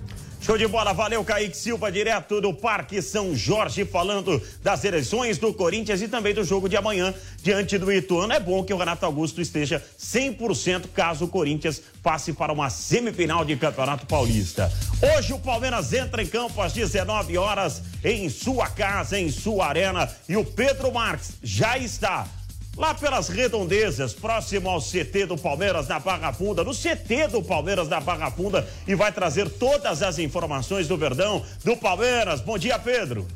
Show 0.42 0.58
de 0.58 0.68
bola, 0.68 0.92
valeu 0.92 1.24
Kaique 1.24 1.56
Silva, 1.56 1.92
direto 1.92 2.42
do 2.42 2.52
Parque 2.52 3.00
São 3.00 3.36
Jorge, 3.36 3.86
falando 3.86 4.42
das 4.64 4.84
eleições 4.84 5.38
do 5.38 5.54
Corinthians 5.54 6.02
e 6.02 6.08
também 6.08 6.34
do 6.34 6.44
jogo 6.44 6.68
de 6.68 6.76
amanhã 6.76 7.14
diante 7.44 7.78
do 7.78 7.92
Ituano. 7.92 8.34
É 8.34 8.40
bom 8.40 8.64
que 8.64 8.74
o 8.74 8.78
Renato 8.78 9.06
Augusto 9.06 9.40
esteja 9.40 9.84
100% 10.00 10.86
caso 10.96 11.26
o 11.26 11.28
Corinthians 11.28 11.80
passe 12.02 12.34
para 12.34 12.52
uma 12.52 12.72
semifinal 12.72 13.46
de 13.46 13.56
Campeonato 13.56 14.08
Paulista. 14.08 14.72
Hoje 15.16 15.32
o 15.32 15.38
Palmeiras 15.38 15.94
entra 15.94 16.24
em 16.24 16.28
campo 16.28 16.60
às 16.60 16.74
19 16.74 17.38
horas 17.38 17.84
em 18.04 18.28
sua 18.28 18.68
casa, 18.68 19.20
em 19.20 19.30
sua 19.30 19.68
arena 19.68 20.10
e 20.28 20.36
o 20.36 20.44
Pedro 20.44 20.92
Marques 20.92 21.34
já 21.44 21.78
está 21.78 22.26
lá 22.78 22.94
pelas 22.94 23.28
redondezas, 23.28 24.14
próximo 24.14 24.70
ao 24.70 24.82
CT 24.82 25.26
do 25.26 25.38
Palmeiras 25.38 25.88
na 25.88 26.00
Barra 26.00 26.32
Funda, 26.32 26.64
no 26.64 26.72
CT 26.74 27.28
do 27.28 27.44
Palmeiras 27.44 27.88
na 27.88 28.00
Barra 28.00 28.32
Funda, 28.32 28.68
e 28.88 28.96
vai 28.96 29.12
trazer 29.12 29.50
todas 29.50 30.02
as 30.02 30.20
informações 30.20 30.88
do 30.88 30.98
Verdão 30.98 31.44
do 31.64 31.76
Palmeiras. 31.76 32.42
Bom 32.42 32.58
dia, 32.58 32.80
Pedro. 32.80 33.28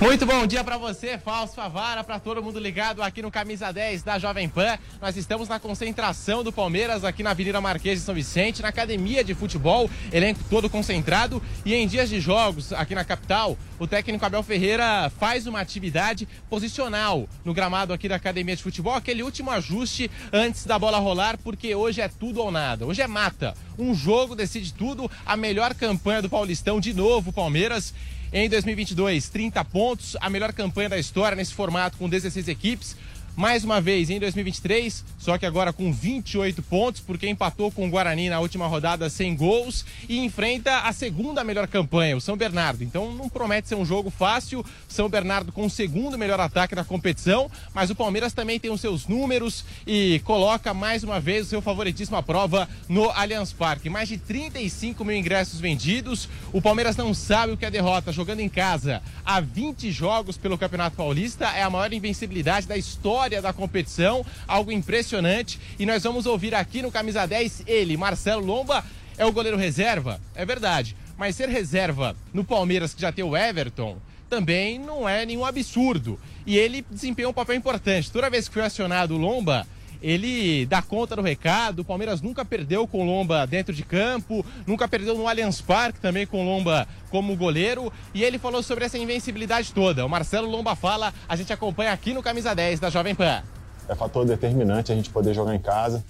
Muito 0.00 0.24
bom 0.24 0.46
dia 0.46 0.62
para 0.62 0.78
você, 0.78 1.18
Fausto 1.18 1.56
Favara, 1.56 2.04
para 2.04 2.20
todo 2.20 2.40
mundo 2.40 2.60
ligado 2.60 3.02
aqui 3.02 3.20
no 3.20 3.32
Camisa 3.32 3.72
10 3.72 4.04
da 4.04 4.16
Jovem 4.16 4.48
Pan. 4.48 4.78
Nós 5.02 5.16
estamos 5.16 5.48
na 5.48 5.58
concentração 5.58 6.44
do 6.44 6.52
Palmeiras 6.52 7.02
aqui 7.02 7.20
na 7.20 7.30
Avenida 7.30 7.60
Marquês 7.60 7.98
de 7.98 8.04
São 8.04 8.14
Vicente, 8.14 8.62
na 8.62 8.68
academia 8.68 9.24
de 9.24 9.34
futebol, 9.34 9.90
elenco 10.12 10.38
todo 10.48 10.70
concentrado. 10.70 11.42
E 11.64 11.74
em 11.74 11.84
dias 11.88 12.08
de 12.08 12.20
jogos 12.20 12.72
aqui 12.72 12.94
na 12.94 13.04
capital, 13.04 13.58
o 13.76 13.88
técnico 13.88 14.24
Abel 14.24 14.44
Ferreira 14.44 15.10
faz 15.18 15.48
uma 15.48 15.58
atividade 15.58 16.28
posicional 16.48 17.28
no 17.44 17.52
gramado 17.52 17.92
aqui 17.92 18.08
da 18.08 18.14
academia 18.14 18.54
de 18.54 18.62
futebol, 18.62 18.94
aquele 18.94 19.24
último 19.24 19.50
ajuste 19.50 20.08
antes 20.32 20.64
da 20.64 20.78
bola 20.78 20.98
rolar, 20.98 21.36
porque 21.38 21.74
hoje 21.74 22.00
é 22.00 22.06
tudo 22.06 22.40
ou 22.40 22.52
nada. 22.52 22.86
Hoje 22.86 23.02
é 23.02 23.08
mata. 23.08 23.52
Um 23.76 23.92
jogo 23.96 24.36
decide 24.36 24.72
tudo, 24.74 25.10
a 25.26 25.36
melhor 25.36 25.74
campanha 25.74 26.22
do 26.22 26.30
Paulistão 26.30 26.78
de 26.78 26.94
novo, 26.94 27.32
Palmeiras 27.32 27.92
em 28.32 28.48
2022, 28.48 29.28
30 29.28 29.64
pontos, 29.64 30.16
a 30.20 30.28
melhor 30.28 30.52
campanha 30.52 30.90
da 30.90 30.98
história 30.98 31.34
nesse 31.34 31.54
formato 31.54 31.96
com 31.96 32.08
16 32.08 32.48
equipes 32.48 32.96
mais 33.38 33.62
uma 33.62 33.80
vez 33.80 34.10
em 34.10 34.18
2023, 34.18 35.04
só 35.16 35.38
que 35.38 35.46
agora 35.46 35.72
com 35.72 35.92
28 35.92 36.60
pontos, 36.60 37.00
porque 37.00 37.28
empatou 37.28 37.70
com 37.70 37.86
o 37.86 37.88
Guarani 37.88 38.28
na 38.28 38.40
última 38.40 38.66
rodada 38.66 39.08
sem 39.08 39.36
gols 39.36 39.86
e 40.08 40.18
enfrenta 40.18 40.80
a 40.80 40.92
segunda 40.92 41.44
melhor 41.44 41.68
campanha, 41.68 42.16
o 42.16 42.20
São 42.20 42.36
Bernardo. 42.36 42.82
Então 42.82 43.12
não 43.14 43.28
promete 43.28 43.68
ser 43.68 43.76
um 43.76 43.84
jogo 43.84 44.10
fácil. 44.10 44.64
São 44.88 45.08
Bernardo 45.08 45.52
com 45.52 45.66
o 45.66 45.70
segundo 45.70 46.18
melhor 46.18 46.40
ataque 46.40 46.74
da 46.74 46.82
competição, 46.82 47.48
mas 47.72 47.90
o 47.90 47.94
Palmeiras 47.94 48.32
também 48.32 48.58
tem 48.58 48.72
os 48.72 48.80
seus 48.80 49.06
números 49.06 49.64
e 49.86 50.20
coloca 50.24 50.74
mais 50.74 51.04
uma 51.04 51.20
vez 51.20 51.46
o 51.46 51.50
seu 51.50 51.62
favoritismo 51.62 52.16
à 52.16 52.22
prova 52.24 52.68
no 52.88 53.08
Allianz 53.08 53.52
Parque. 53.52 53.88
Mais 53.88 54.08
de 54.08 54.18
35 54.18 55.04
mil 55.04 55.16
ingressos 55.16 55.60
vendidos. 55.60 56.28
O 56.52 56.60
Palmeiras 56.60 56.96
não 56.96 57.14
sabe 57.14 57.52
o 57.52 57.56
que 57.56 57.64
é 57.64 57.70
derrota 57.70 58.10
jogando 58.10 58.40
em 58.40 58.48
casa. 58.48 59.00
Há 59.24 59.40
20 59.40 59.92
jogos 59.92 60.36
pelo 60.36 60.58
Campeonato 60.58 60.96
Paulista 60.96 61.44
é 61.50 61.62
a 61.62 61.70
maior 61.70 61.92
invencibilidade 61.92 62.66
da 62.66 62.76
história 62.76 63.27
história 63.28 63.42
da 63.42 63.52
competição, 63.52 64.24
algo 64.46 64.72
impressionante. 64.72 65.60
E 65.78 65.84
nós 65.84 66.02
vamos 66.02 66.24
ouvir 66.24 66.54
aqui 66.54 66.80
no 66.80 66.90
Camisa 66.90 67.26
10 67.26 67.64
ele, 67.66 67.96
Marcelo 67.96 68.44
Lomba, 68.44 68.82
é 69.18 69.26
o 69.26 69.32
goleiro 69.32 69.56
reserva, 69.56 70.18
é 70.34 70.46
verdade. 70.46 70.96
Mas 71.16 71.36
ser 71.36 71.48
reserva 71.48 72.16
no 72.32 72.42
Palmeiras, 72.42 72.94
que 72.94 73.02
já 73.02 73.12
tem 73.12 73.24
o 73.24 73.36
Everton, 73.36 73.98
também 74.30 74.78
não 74.78 75.06
é 75.06 75.26
nenhum 75.26 75.44
absurdo. 75.44 76.18
E 76.46 76.56
ele 76.56 76.84
desempenhou 76.90 77.30
um 77.30 77.34
papel 77.34 77.56
importante. 77.56 78.10
Toda 78.10 78.30
vez 78.30 78.48
que 78.48 78.54
foi 78.54 78.64
acionado 78.64 79.14
o 79.14 79.18
Lomba, 79.18 79.66
ele 80.02 80.66
dá 80.66 80.80
conta 80.82 81.16
do 81.16 81.22
recado. 81.22 81.80
O 81.80 81.84
Palmeiras 81.84 82.20
nunca 82.20 82.44
perdeu 82.44 82.86
com 82.86 83.04
Lomba 83.04 83.46
dentro 83.46 83.74
de 83.74 83.82
campo, 83.82 84.44
nunca 84.66 84.88
perdeu 84.88 85.16
no 85.16 85.28
Allianz 85.28 85.60
Parque 85.60 86.00
também 86.00 86.26
com 86.26 86.44
Lomba 86.44 86.86
como 87.10 87.36
goleiro. 87.36 87.92
E 88.14 88.22
ele 88.22 88.38
falou 88.38 88.62
sobre 88.62 88.84
essa 88.84 88.98
invencibilidade 88.98 89.72
toda. 89.72 90.04
O 90.04 90.08
Marcelo 90.08 90.48
Lomba 90.48 90.74
fala, 90.74 91.12
a 91.28 91.36
gente 91.36 91.52
acompanha 91.52 91.92
aqui 91.92 92.12
no 92.12 92.22
Camisa 92.22 92.54
10 92.54 92.80
da 92.80 92.90
Jovem 92.90 93.14
Pan. 93.14 93.42
É 93.88 93.94
fator 93.94 94.26
determinante 94.26 94.92
a 94.92 94.94
gente 94.94 95.10
poder 95.10 95.34
jogar 95.34 95.54
em 95.54 95.60
casa. 95.60 96.04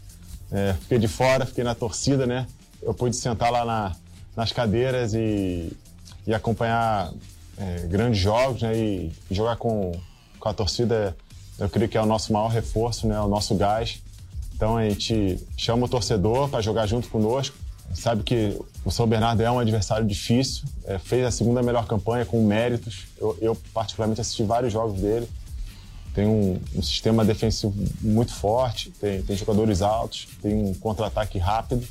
É, 0.51 0.75
fiquei 0.81 0.99
de 0.99 1.09
fora, 1.09 1.47
fiquei 1.47 1.63
na 1.63 1.75
torcida, 1.75 2.27
né? 2.27 2.47
Eu 2.83 2.95
pude 2.95 3.17
sentar 3.17 3.51
lá 3.51 3.65
na, 3.65 3.97
nas 4.35 4.53
cadeiras 4.53 5.15
e, 5.15 5.73
e 6.27 6.35
acompanhar 6.35 7.13
é, 7.57 7.87
grandes 7.87 8.21
jogos, 8.21 8.63
né? 8.63 8.77
E, 8.77 9.13
jogar 9.31 9.57
com, 9.57 9.93
com 10.39 10.49
a 10.49 10.55
torcida 10.55 11.17
eu 11.59 11.69
creio 11.69 11.89
que 11.89 11.99
é 11.99 12.03
o 12.03 12.07
nosso 12.07 12.33
maior 12.33 12.49
reforço, 12.49 13.07
né? 13.07 13.21
O 13.21 13.29
nosso 13.29 13.55
gás. 13.55 14.01
Então 14.55 14.77
a 14.77 14.89
gente 14.89 15.39
chama 15.57 15.87
o 15.87 15.89
torcedor 15.89 16.49
para 16.49 16.61
jogar 16.61 16.87
junto 16.87 17.09
conosco. 17.09 17.57
Sabe 17.95 18.23
que 18.23 18.59
o 18.85 18.91
São 18.91 19.07
Bernardo 19.07 19.43
é 19.43 19.51
um 19.51 19.59
adversário 19.59 20.07
difícil, 20.07 20.65
é, 20.85 20.99
fez 20.99 21.25
a 21.25 21.31
segunda 21.31 21.63
melhor 21.63 21.87
campanha 21.87 22.25
com 22.25 22.45
méritos. 22.45 23.07
Eu, 23.19 23.37
eu, 23.41 23.57
particularmente 23.73 24.21
assisti 24.21 24.43
vários 24.43 24.73
jogos 24.73 25.01
dele. 25.01 25.29
Tem 26.15 26.27
um, 26.27 26.61
um 26.75 26.83
sistema 26.83 27.25
defensivo 27.25 27.73
muito 28.01 28.35
forte, 28.35 28.91
tem, 29.01 29.23
tem 29.23 29.37
jogadores 29.37 29.81
altos, 29.81 30.29
tem 30.43 30.55
um 30.55 30.75
contra-ataque 30.75 31.39
rápido. 31.39 31.87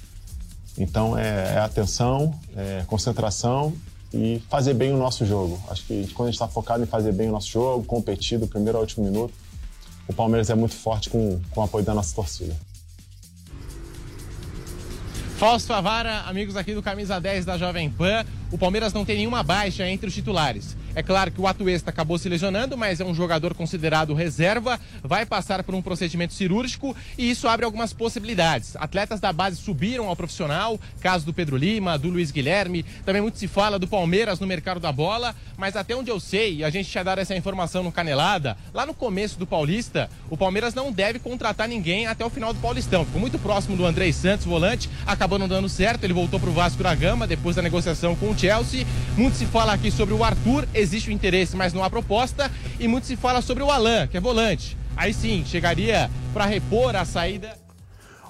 Então 0.78 1.18
é, 1.18 1.56
é 1.56 1.60
atenção, 1.60 2.38
é 2.56 2.84
concentração 2.86 3.74
e 4.14 4.42
fazer 4.50 4.74
bem 4.74 4.94
o 4.94 4.98
nosso 4.98 5.26
jogo. 5.26 5.60
Acho 5.70 5.84
que 5.84 6.08
quando 6.14 6.28
a 6.28 6.32
gente 6.32 6.36
está 6.36 6.48
focado 6.48 6.84
em 6.84 6.88
fazer 6.88 7.12
bem 7.12 7.30
o 7.30 7.32
nosso 7.32 7.50
jogo, 7.50 7.84
competir 7.86 8.38
do 8.38 8.48
primeiro 8.48 8.78
ao 8.78 8.84
último 8.84 9.04
minuto, 9.06 9.34
o 10.08 10.14
Palmeiras 10.14 10.50
é 10.50 10.56
muito 10.56 10.76
forte 10.76 11.10
com, 11.10 11.40
com 11.52 11.62
o 11.62 11.64
apoio 11.64 11.84
da 11.84 11.94
nossa 11.94 12.16
torcida. 12.16 12.56
Fausto 15.38 15.68
Favara, 15.68 16.22
amigos 16.22 16.56
aqui 16.56 16.74
do 16.74 16.82
Camisa 16.82 17.20
10 17.20 17.46
da 17.46 17.58
Jovem 17.58 17.92
Pan, 17.92 18.26
o 18.52 18.58
Palmeiras 18.58 18.94
não 18.94 19.06
tem 19.06 19.18
nenhuma 19.18 19.44
baixa 19.44 19.88
entre 19.88 20.08
os 20.08 20.14
titulares. 20.14 20.76
É 20.96 21.04
claro 21.04 21.30
que 21.30 21.40
o 21.40 21.46
Atuesta 21.46 21.92
acabou 21.92 22.18
se 22.18 22.28
lesionando, 22.28 22.76
mas 22.76 23.00
é 23.00 23.06
um 23.06 23.14
jogador 23.14 23.54
considerado 23.54 24.16
reserva, 24.16 24.80
vai 25.04 25.28
passar 25.28 25.62
por 25.62 25.76
um 25.76 25.82
procedimento 25.82 26.34
cirúrgico 26.34 26.96
e 27.18 27.30
isso 27.30 27.48
abre 27.48 27.66
algumas 27.66 27.94
possibilidades. 27.94 28.76
Atletas 28.78 29.20
da 29.20 29.32
base 29.32 29.58
subiram 29.58 30.08
ao 30.08 30.16
profissional, 30.16 30.80
caso 31.00 31.24
do 31.24 31.34
Pedro 31.34 31.56
Lima, 31.56 32.00
do 32.00 32.10
Luiz 32.10 32.32
Guilherme, 32.32 32.84
também 33.06 33.22
muito 33.22 33.38
se 33.38 33.48
fala 33.48 33.78
do 33.78 33.88
Palmeiras 33.88 34.40
no 34.40 34.48
mercado 34.48 34.80
da 34.80 34.92
bola, 34.92 35.36
mas 35.56 35.76
até 35.76 35.96
onde 35.96 36.10
eu 36.10 36.20
sei, 36.20 36.64
a 36.64 36.70
gente 36.72 36.90
tinha 36.90 37.04
dado 37.04 37.20
essa 37.20 37.36
informação 37.36 37.84
no 37.84 37.92
Canelada, 37.92 38.58
lá 38.74 38.84
no 38.84 38.94
começo 38.94 39.38
do 39.38 39.46
Paulista, 39.46 40.10
o 40.32 40.38
Palmeiras 40.38 40.74
não 40.74 40.92
deve 40.92 41.20
contratar 41.20 41.68
ninguém 41.68 42.08
até 42.08 42.26
o 42.26 42.30
final 42.30 42.54
do 42.54 42.60
Paulistão. 42.60 43.06
Ficou 43.06 43.22
muito 43.22 43.38
próximo 43.38 43.78
do 43.78 43.86
Andrei 43.86 44.12
Santos, 44.12 44.48
volante, 44.48 44.90
acabou 45.06 45.38
não 45.38 45.48
dando 45.48 45.70
certo, 45.70 46.06
ele 46.06 46.14
voltou 46.14 46.40
para 46.40 46.50
o 46.50 46.54
Vasco 46.54 46.82
da 46.82 46.96
Gama 46.96 47.28
depois 47.28 47.56
da 47.56 47.62
negociação 47.62 48.16
com 48.16 48.32
o 48.32 48.36
Chelsea. 48.38 48.86
Muito 49.18 49.36
se 49.38 49.46
fala 49.46 49.74
aqui 49.74 49.90
sobre 49.92 50.14
o 50.14 50.24
Arthur, 50.24 50.68
existe 50.74 51.10
o 51.10 51.14
interesse, 51.14 51.56
mas 51.56 51.74
não 51.74 51.84
há 51.84 51.90
proposta. 51.90 52.52
E 52.80 52.88
muito 52.88 53.08
se 53.08 53.16
fala 53.16 53.42
sobre 53.42 53.64
o 53.64 53.72
Alan, 53.72 54.08
que 54.08 54.18
é 54.18 54.20
volante. 54.20 54.78
Aí 54.96 55.14
sim, 55.14 55.44
chegaria 55.46 56.10
para 56.34 56.46
repor 56.46 56.96
a 56.96 57.06
saída 57.06 57.67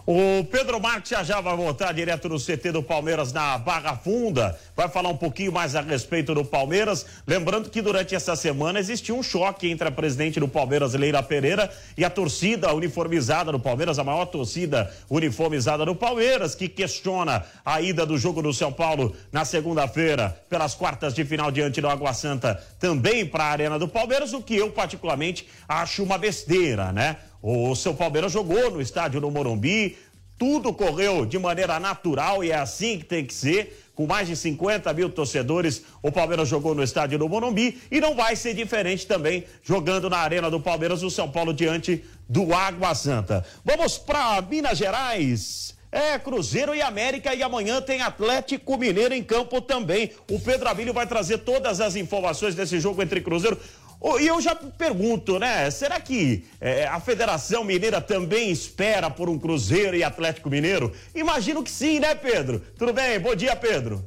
o 0.07 0.41
Pedro 0.45 0.79
Marques 0.79 1.11
já 1.11 1.21
já 1.21 1.41
vai 1.41 1.53
voltar 1.57 1.91
direto 1.91 2.29
no 2.29 2.39
CT 2.39 2.71
do 2.71 2.81
Palmeiras 2.81 3.33
na 3.33 3.57
Barra 3.57 3.93
Funda. 3.97 4.57
Vai 4.73 4.87
falar 4.87 5.09
um 5.09 5.17
pouquinho 5.17 5.51
mais 5.51 5.75
a 5.75 5.81
respeito 5.81 6.33
do 6.33 6.45
Palmeiras. 6.45 7.05
Lembrando 7.27 7.69
que 7.69 7.81
durante 7.81 8.15
essa 8.15 8.33
semana 8.33 8.79
existiu 8.79 9.17
um 9.17 9.21
choque 9.21 9.69
entre 9.69 9.85
a 9.85 9.91
presidente 9.91 10.39
do 10.39 10.47
Palmeiras, 10.47 10.93
Leila 10.93 11.21
Pereira, 11.21 11.69
e 11.97 12.05
a 12.05 12.09
torcida 12.09 12.73
uniformizada 12.73 13.51
do 13.51 13.59
Palmeiras, 13.59 13.99
a 13.99 14.03
maior 14.05 14.27
torcida 14.27 14.89
uniformizada 15.09 15.85
do 15.85 15.93
Palmeiras, 15.93 16.55
que 16.55 16.69
questiona 16.69 17.43
a 17.65 17.81
ida 17.81 18.05
do 18.05 18.17
jogo 18.17 18.41
do 18.41 18.53
São 18.53 18.71
Paulo 18.71 19.13
na 19.29 19.43
segunda-feira, 19.43 20.41
pelas 20.49 20.73
quartas 20.73 21.13
de 21.13 21.25
final 21.25 21.51
diante 21.51 21.81
do 21.81 21.89
Água 21.89 22.13
Santa, 22.13 22.63
também 22.79 23.25
para 23.25 23.43
a 23.43 23.51
Arena 23.51 23.77
do 23.77 23.89
Palmeiras, 23.89 24.31
o 24.31 24.41
que 24.41 24.55
eu 24.55 24.71
particularmente 24.71 25.49
acho 25.67 26.01
uma 26.01 26.17
besteira, 26.17 26.93
né? 26.93 27.17
O 27.41 27.75
seu 27.75 27.93
Palmeiras 27.93 28.31
jogou 28.31 28.71
no 28.71 28.81
estádio 28.81 29.21
do 29.21 29.29
Morumbi, 29.29 29.97
tudo 30.37 30.73
correu 30.73 31.25
de 31.25 31.39
maneira 31.39 31.79
natural 31.79 32.43
e 32.43 32.51
é 32.51 32.55
assim 32.55 32.99
que 32.99 33.05
tem 33.05 33.25
que 33.25 33.33
ser. 33.33 33.85
Com 33.95 34.05
mais 34.05 34.27
de 34.27 34.35
50 34.35 34.93
mil 34.93 35.09
torcedores, 35.09 35.81
o 36.03 36.11
Palmeiras 36.11 36.47
jogou 36.47 36.75
no 36.75 36.83
estádio 36.83 37.17
do 37.17 37.27
Morumbi 37.27 37.81
e 37.89 37.99
não 37.99 38.15
vai 38.15 38.35
ser 38.35 38.53
diferente 38.53 39.07
também 39.07 39.43
jogando 39.63 40.07
na 40.07 40.17
Arena 40.17 40.51
do 40.51 40.59
Palmeiras 40.59 41.01
o 41.01 41.09
São 41.09 41.31
Paulo 41.31 41.51
diante 41.51 42.03
do 42.29 42.53
Água 42.53 42.93
Santa. 42.93 43.43
Vamos 43.65 43.97
para 43.97 44.39
Minas 44.43 44.77
Gerais. 44.77 45.75
É, 45.91 46.19
Cruzeiro 46.19 46.75
e 46.75 46.81
América 46.81 47.33
e 47.33 47.41
amanhã 47.41 47.81
tem 47.81 48.01
Atlético 48.01 48.77
Mineiro 48.77 49.15
em 49.15 49.23
campo 49.23 49.59
também. 49.61 50.11
O 50.29 50.39
Pedro 50.39 50.67
Abílio 50.67 50.93
vai 50.93 51.07
trazer 51.07 51.39
todas 51.39 51.81
as 51.81 51.95
informações 51.95 52.53
desse 52.53 52.79
jogo 52.79 53.01
entre 53.01 53.21
Cruzeiro. 53.21 53.57
E 54.03 54.27
eu 54.27 54.39
já 54.39 54.55
pergunto, 54.55 55.39
né? 55.39 55.69
Será 55.71 55.99
que 55.99 56.45
é, 56.61 56.85
a 56.85 56.99
Federação 56.99 57.63
Mineira 57.63 57.99
também 57.99 58.51
espera 58.51 59.09
por 59.09 59.27
um 59.27 59.39
Cruzeiro 59.39 59.97
e 59.97 60.03
Atlético 60.03 60.49
Mineiro? 60.49 60.93
Imagino 61.15 61.63
que 61.63 61.71
sim, 61.71 61.99
né, 61.99 62.13
Pedro? 62.13 62.61
Tudo 62.77 62.93
bem? 62.93 63.19
Bom 63.19 63.35
dia, 63.35 63.55
Pedro. 63.55 64.05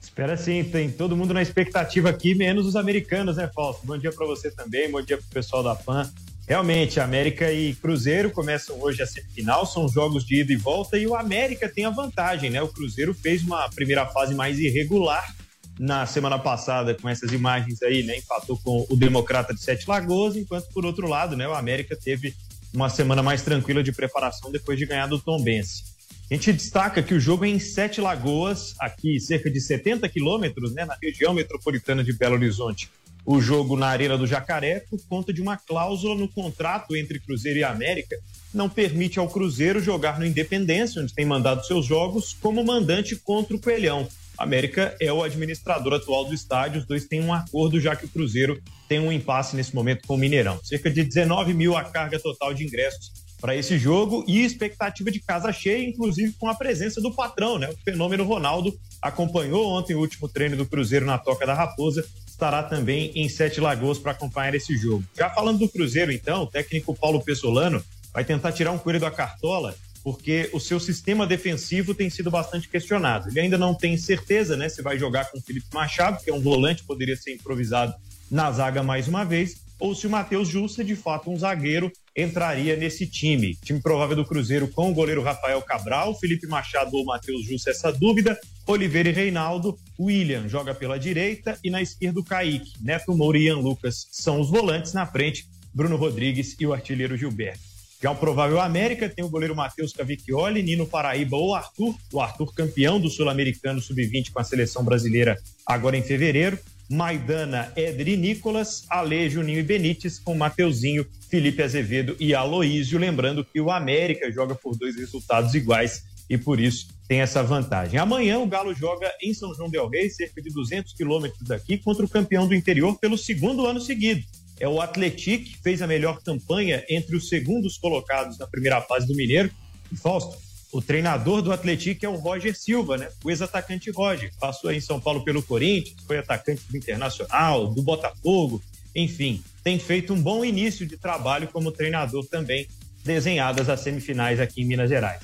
Espera 0.00 0.36
sim, 0.36 0.62
tem 0.62 0.90
todo 0.90 1.16
mundo 1.16 1.34
na 1.34 1.42
expectativa 1.42 2.10
aqui, 2.10 2.34
menos 2.34 2.66
os 2.66 2.76
americanos, 2.76 3.36
né, 3.36 3.50
Fausto? 3.52 3.86
Bom 3.86 3.98
dia 3.98 4.12
para 4.12 4.26
você 4.26 4.50
também, 4.50 4.90
bom 4.90 5.02
dia 5.02 5.16
para 5.16 5.26
o 5.26 5.30
pessoal 5.30 5.62
da 5.62 5.74
PAN. 5.74 6.08
Realmente, 6.46 7.00
América 7.00 7.50
e 7.50 7.74
Cruzeiro 7.74 8.30
começam 8.30 8.78
hoje 8.80 9.02
a 9.02 9.06
semifinal, 9.06 9.64
são 9.64 9.88
jogos 9.88 10.24
de 10.24 10.42
ida 10.42 10.52
e 10.52 10.56
volta 10.56 10.98
e 10.98 11.06
o 11.06 11.14
América 11.16 11.70
tem 11.70 11.86
a 11.86 11.90
vantagem, 11.90 12.50
né? 12.50 12.60
O 12.60 12.68
Cruzeiro 12.68 13.14
fez 13.14 13.42
uma 13.42 13.68
primeira 13.70 14.04
fase 14.06 14.34
mais 14.34 14.58
irregular 14.58 15.34
na 15.78 16.06
semana 16.06 16.38
passada 16.38 16.94
com 16.94 17.08
essas 17.08 17.32
imagens 17.32 17.82
aí, 17.82 18.02
né? 18.02 18.18
Empatou 18.18 18.58
com 18.62 18.86
o 18.88 18.96
Democrata 18.96 19.52
de 19.52 19.60
Sete 19.60 19.88
Lagoas, 19.88 20.36
enquanto 20.36 20.68
por 20.72 20.84
outro 20.86 21.08
lado, 21.08 21.36
né, 21.36 21.48
o 21.48 21.54
América 21.54 21.96
teve 21.96 22.34
uma 22.72 22.88
semana 22.88 23.22
mais 23.22 23.42
tranquila 23.42 23.82
de 23.82 23.92
preparação 23.92 24.50
depois 24.50 24.78
de 24.78 24.86
ganhar 24.86 25.06
do 25.06 25.20
Tombense. 25.20 25.94
A 26.30 26.34
gente 26.34 26.52
destaca 26.52 27.02
que 27.02 27.14
o 27.14 27.20
jogo 27.20 27.44
é 27.44 27.48
em 27.48 27.58
Sete 27.58 28.00
Lagoas, 28.00 28.74
aqui 28.80 29.20
cerca 29.20 29.50
de 29.50 29.60
70 29.60 30.08
quilômetros, 30.08 30.72
né, 30.72 30.84
na 30.84 30.96
região 31.00 31.34
metropolitana 31.34 32.02
de 32.02 32.12
Belo 32.12 32.34
Horizonte. 32.34 32.90
O 33.26 33.40
jogo 33.40 33.76
na 33.76 33.86
Arena 33.88 34.18
do 34.18 34.26
Jacaré, 34.26 34.80
por 34.80 35.00
conta 35.08 35.32
de 35.32 35.40
uma 35.40 35.56
cláusula 35.56 36.14
no 36.14 36.28
contrato 36.28 36.96
entre 36.96 37.20
Cruzeiro 37.20 37.60
e 37.60 37.64
América, 37.64 38.16
não 38.52 38.68
permite 38.68 39.18
ao 39.18 39.28
Cruzeiro 39.28 39.80
jogar 39.80 40.18
no 40.18 40.26
Independência, 40.26 41.00
onde 41.00 41.14
tem 41.14 41.24
mandado 41.24 41.64
seus 41.66 41.86
jogos, 41.86 42.36
como 42.40 42.64
mandante 42.64 43.16
contra 43.16 43.56
o 43.56 43.60
Coelhão. 43.60 44.08
América 44.36 44.96
é 45.00 45.12
o 45.12 45.22
administrador 45.22 45.94
atual 45.94 46.24
do 46.24 46.34
estádio, 46.34 46.80
os 46.80 46.86
dois 46.86 47.04
têm 47.06 47.22
um 47.22 47.32
acordo, 47.32 47.80
já 47.80 47.94
que 47.94 48.04
o 48.04 48.08
Cruzeiro 48.08 48.60
tem 48.88 48.98
um 48.98 49.12
impasse 49.12 49.54
nesse 49.56 49.74
momento 49.74 50.06
com 50.06 50.14
o 50.14 50.18
Mineirão. 50.18 50.58
Cerca 50.62 50.90
de 50.90 51.04
19 51.04 51.54
mil 51.54 51.76
a 51.76 51.84
carga 51.84 52.18
total 52.18 52.52
de 52.52 52.64
ingressos 52.64 53.24
para 53.40 53.54
esse 53.54 53.78
jogo 53.78 54.24
e 54.26 54.42
expectativa 54.42 55.10
de 55.10 55.20
casa 55.20 55.52
cheia, 55.52 55.86
inclusive 55.86 56.32
com 56.38 56.48
a 56.48 56.54
presença 56.54 57.00
do 57.00 57.12
patrão, 57.12 57.58
né? 57.58 57.68
O 57.68 57.76
fenômeno 57.84 58.24
Ronaldo 58.24 58.74
acompanhou 59.02 59.66
ontem 59.66 59.94
o 59.94 60.00
último 60.00 60.28
treino 60.28 60.56
do 60.56 60.64
Cruzeiro 60.64 61.04
na 61.04 61.18
Toca 61.18 61.46
da 61.46 61.52
Raposa, 61.52 62.04
estará 62.26 62.62
também 62.62 63.12
em 63.14 63.28
Sete 63.28 63.60
Lagoas 63.60 63.98
para 63.98 64.12
acompanhar 64.12 64.54
esse 64.54 64.76
jogo. 64.76 65.04
Já 65.16 65.30
falando 65.30 65.58
do 65.58 65.68
Cruzeiro, 65.68 66.10
então, 66.10 66.44
o 66.44 66.46
técnico 66.46 66.94
Paulo 66.94 67.22
Pessolano 67.22 67.84
vai 68.12 68.24
tentar 68.24 68.52
tirar 68.52 68.72
um 68.72 68.78
coelho 68.78 69.00
da 69.00 69.10
cartola 69.10 69.74
porque 70.04 70.50
o 70.52 70.60
seu 70.60 70.78
sistema 70.78 71.26
defensivo 71.26 71.94
tem 71.94 72.10
sido 72.10 72.30
bastante 72.30 72.68
questionado. 72.68 73.30
Ele 73.30 73.40
ainda 73.40 73.56
não 73.56 73.74
tem 73.74 73.96
certeza 73.96 74.54
né, 74.54 74.68
se 74.68 74.82
vai 74.82 74.98
jogar 74.98 75.30
com 75.30 75.38
o 75.38 75.40
Felipe 75.40 75.66
Machado, 75.72 76.22
que 76.22 76.28
é 76.30 76.34
um 76.34 76.42
volante, 76.42 76.84
poderia 76.84 77.16
ser 77.16 77.32
improvisado 77.32 77.94
na 78.30 78.52
zaga 78.52 78.82
mais 78.82 79.08
uma 79.08 79.24
vez, 79.24 79.64
ou 79.78 79.94
se 79.94 80.06
o 80.06 80.10
Matheus 80.10 80.48
Justa, 80.48 80.84
de 80.84 80.94
fato 80.94 81.30
um 81.30 81.38
zagueiro, 81.38 81.90
entraria 82.16 82.76
nesse 82.76 83.06
time. 83.06 83.56
Time 83.56 83.80
provável 83.80 84.14
do 84.14 84.24
Cruzeiro 84.24 84.68
com 84.68 84.90
o 84.90 84.94
goleiro 84.94 85.22
Rafael 85.22 85.60
Cabral, 85.62 86.18
Felipe 86.18 86.46
Machado 86.46 86.96
ou 86.96 87.04
Matheus 87.04 87.44
Justa, 87.44 87.70
essa 87.70 87.90
dúvida. 87.90 88.38
Oliveira 88.66 89.08
e 89.08 89.12
Reinaldo, 89.12 89.78
William 89.98 90.48
joga 90.48 90.74
pela 90.74 90.98
direita 90.98 91.58
e 91.62 91.70
na 91.70 91.82
esquerda 91.82 92.20
o 92.20 92.24
Kaique. 92.24 92.72
Neto 92.80 93.14
Moura 93.16 93.38
e 93.38 93.46
Ian 93.46 93.58
Lucas 93.58 94.06
são 94.10 94.40
os 94.40 94.48
volantes, 94.48 94.92
na 94.92 95.06
frente 95.06 95.46
Bruno 95.72 95.96
Rodrigues 95.96 96.56
e 96.60 96.66
o 96.66 96.72
artilheiro 96.72 97.16
Gilberto. 97.16 97.73
Já 98.04 98.10
o 98.10 98.16
provável 98.16 98.60
América 98.60 99.08
tem 99.08 99.24
o 99.24 99.30
goleiro 99.30 99.56
Matheus 99.56 99.94
Cavicchioli, 99.94 100.62
Nino 100.62 100.86
Paraíba 100.86 101.38
ou 101.38 101.54
Arthur, 101.54 101.94
o 102.12 102.20
Arthur 102.20 102.52
campeão 102.52 103.00
do 103.00 103.08
Sul-Americano 103.08 103.80
Sub-20 103.80 104.30
com 104.30 104.40
a 104.40 104.44
seleção 104.44 104.84
brasileira 104.84 105.38
agora 105.64 105.96
em 105.96 106.02
fevereiro. 106.02 106.58
Maidana, 106.90 107.72
Éder 107.74 108.08
e 108.08 108.16
Nicolas, 108.18 108.84
Ale, 108.90 109.30
Juninho 109.30 109.60
e 109.60 109.62
Benítez, 109.62 110.18
com 110.18 110.34
Mateuzinho, 110.34 111.06
Felipe 111.30 111.62
Azevedo 111.62 112.14
e 112.20 112.34
Aloísio. 112.34 112.98
Lembrando 112.98 113.42
que 113.42 113.58
o 113.58 113.70
América 113.70 114.30
joga 114.30 114.54
por 114.54 114.76
dois 114.76 114.96
resultados 114.96 115.54
iguais 115.54 116.04
e 116.28 116.36
por 116.36 116.60
isso 116.60 116.88
tem 117.08 117.22
essa 117.22 117.42
vantagem. 117.42 117.98
Amanhã 117.98 118.38
o 118.38 118.46
Galo 118.46 118.74
joga 118.74 119.10
em 119.22 119.32
São 119.32 119.54
João 119.54 119.70
del 119.70 119.88
Rei, 119.88 120.10
cerca 120.10 120.42
de 120.42 120.50
200 120.50 120.92
quilômetros 120.92 121.48
daqui, 121.48 121.78
contra 121.78 122.04
o 122.04 122.08
campeão 122.08 122.46
do 122.46 122.54
interior 122.54 122.98
pelo 122.98 123.16
segundo 123.16 123.64
ano 123.64 123.80
seguido. 123.80 124.22
É 124.64 124.68
o 124.68 124.80
Atlético 124.80 125.44
que 125.44 125.58
fez 125.62 125.82
a 125.82 125.86
melhor 125.86 126.22
campanha 126.22 126.82
entre 126.88 127.14
os 127.14 127.28
segundos 127.28 127.76
colocados 127.76 128.38
na 128.38 128.46
primeira 128.46 128.80
fase 128.80 129.06
do 129.06 129.14
Mineiro. 129.14 129.50
E 129.92 129.94
Fausto, 129.94 130.38
o 130.72 130.80
treinador 130.80 131.42
do 131.42 131.52
Atlético 131.52 132.06
é 132.06 132.08
o 132.08 132.14
Roger 132.14 132.58
Silva, 132.58 132.96
né? 132.96 133.10
O 133.22 133.30
ex-atacante 133.30 133.90
Roger. 133.90 134.32
Passou 134.40 134.70
aí 134.70 134.78
em 134.78 134.80
São 134.80 134.98
Paulo 134.98 135.22
pelo 135.22 135.42
Corinthians, 135.42 136.02
foi 136.06 136.16
atacante 136.16 136.62
do 136.70 136.78
Internacional, 136.78 137.66
do 137.74 137.82
Botafogo, 137.82 138.62
enfim, 138.96 139.44
tem 139.62 139.78
feito 139.78 140.14
um 140.14 140.22
bom 140.22 140.42
início 140.42 140.86
de 140.86 140.96
trabalho 140.96 141.46
como 141.48 141.70
treinador 141.70 142.24
também, 142.24 142.66
desenhadas 143.04 143.68
as 143.68 143.80
semifinais 143.80 144.40
aqui 144.40 144.62
em 144.62 144.64
Minas 144.64 144.88
Gerais. 144.88 145.20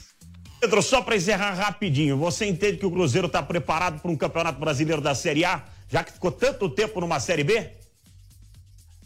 Pedro, 0.61 0.83
só 0.83 1.01
para 1.01 1.17
encerrar 1.17 1.55
rapidinho, 1.55 2.19
você 2.19 2.45
entende 2.45 2.77
que 2.77 2.85
o 2.85 2.91
Cruzeiro 2.91 3.27
está 3.27 3.43
preparado 3.43 4.03
para 4.03 4.11
um 4.11 4.17
Campeonato 4.19 4.61
Brasileiro 4.61 5.01
da 5.01 5.15
Série 5.15 5.47
A, 5.47 5.65
já 5.89 6.05
que 6.05 6.13
ficou 6.13 6.31
tanto 6.31 6.69
tempo 6.69 7.01
numa 7.01 7.19
Série 7.19 7.43
B? 7.43 7.80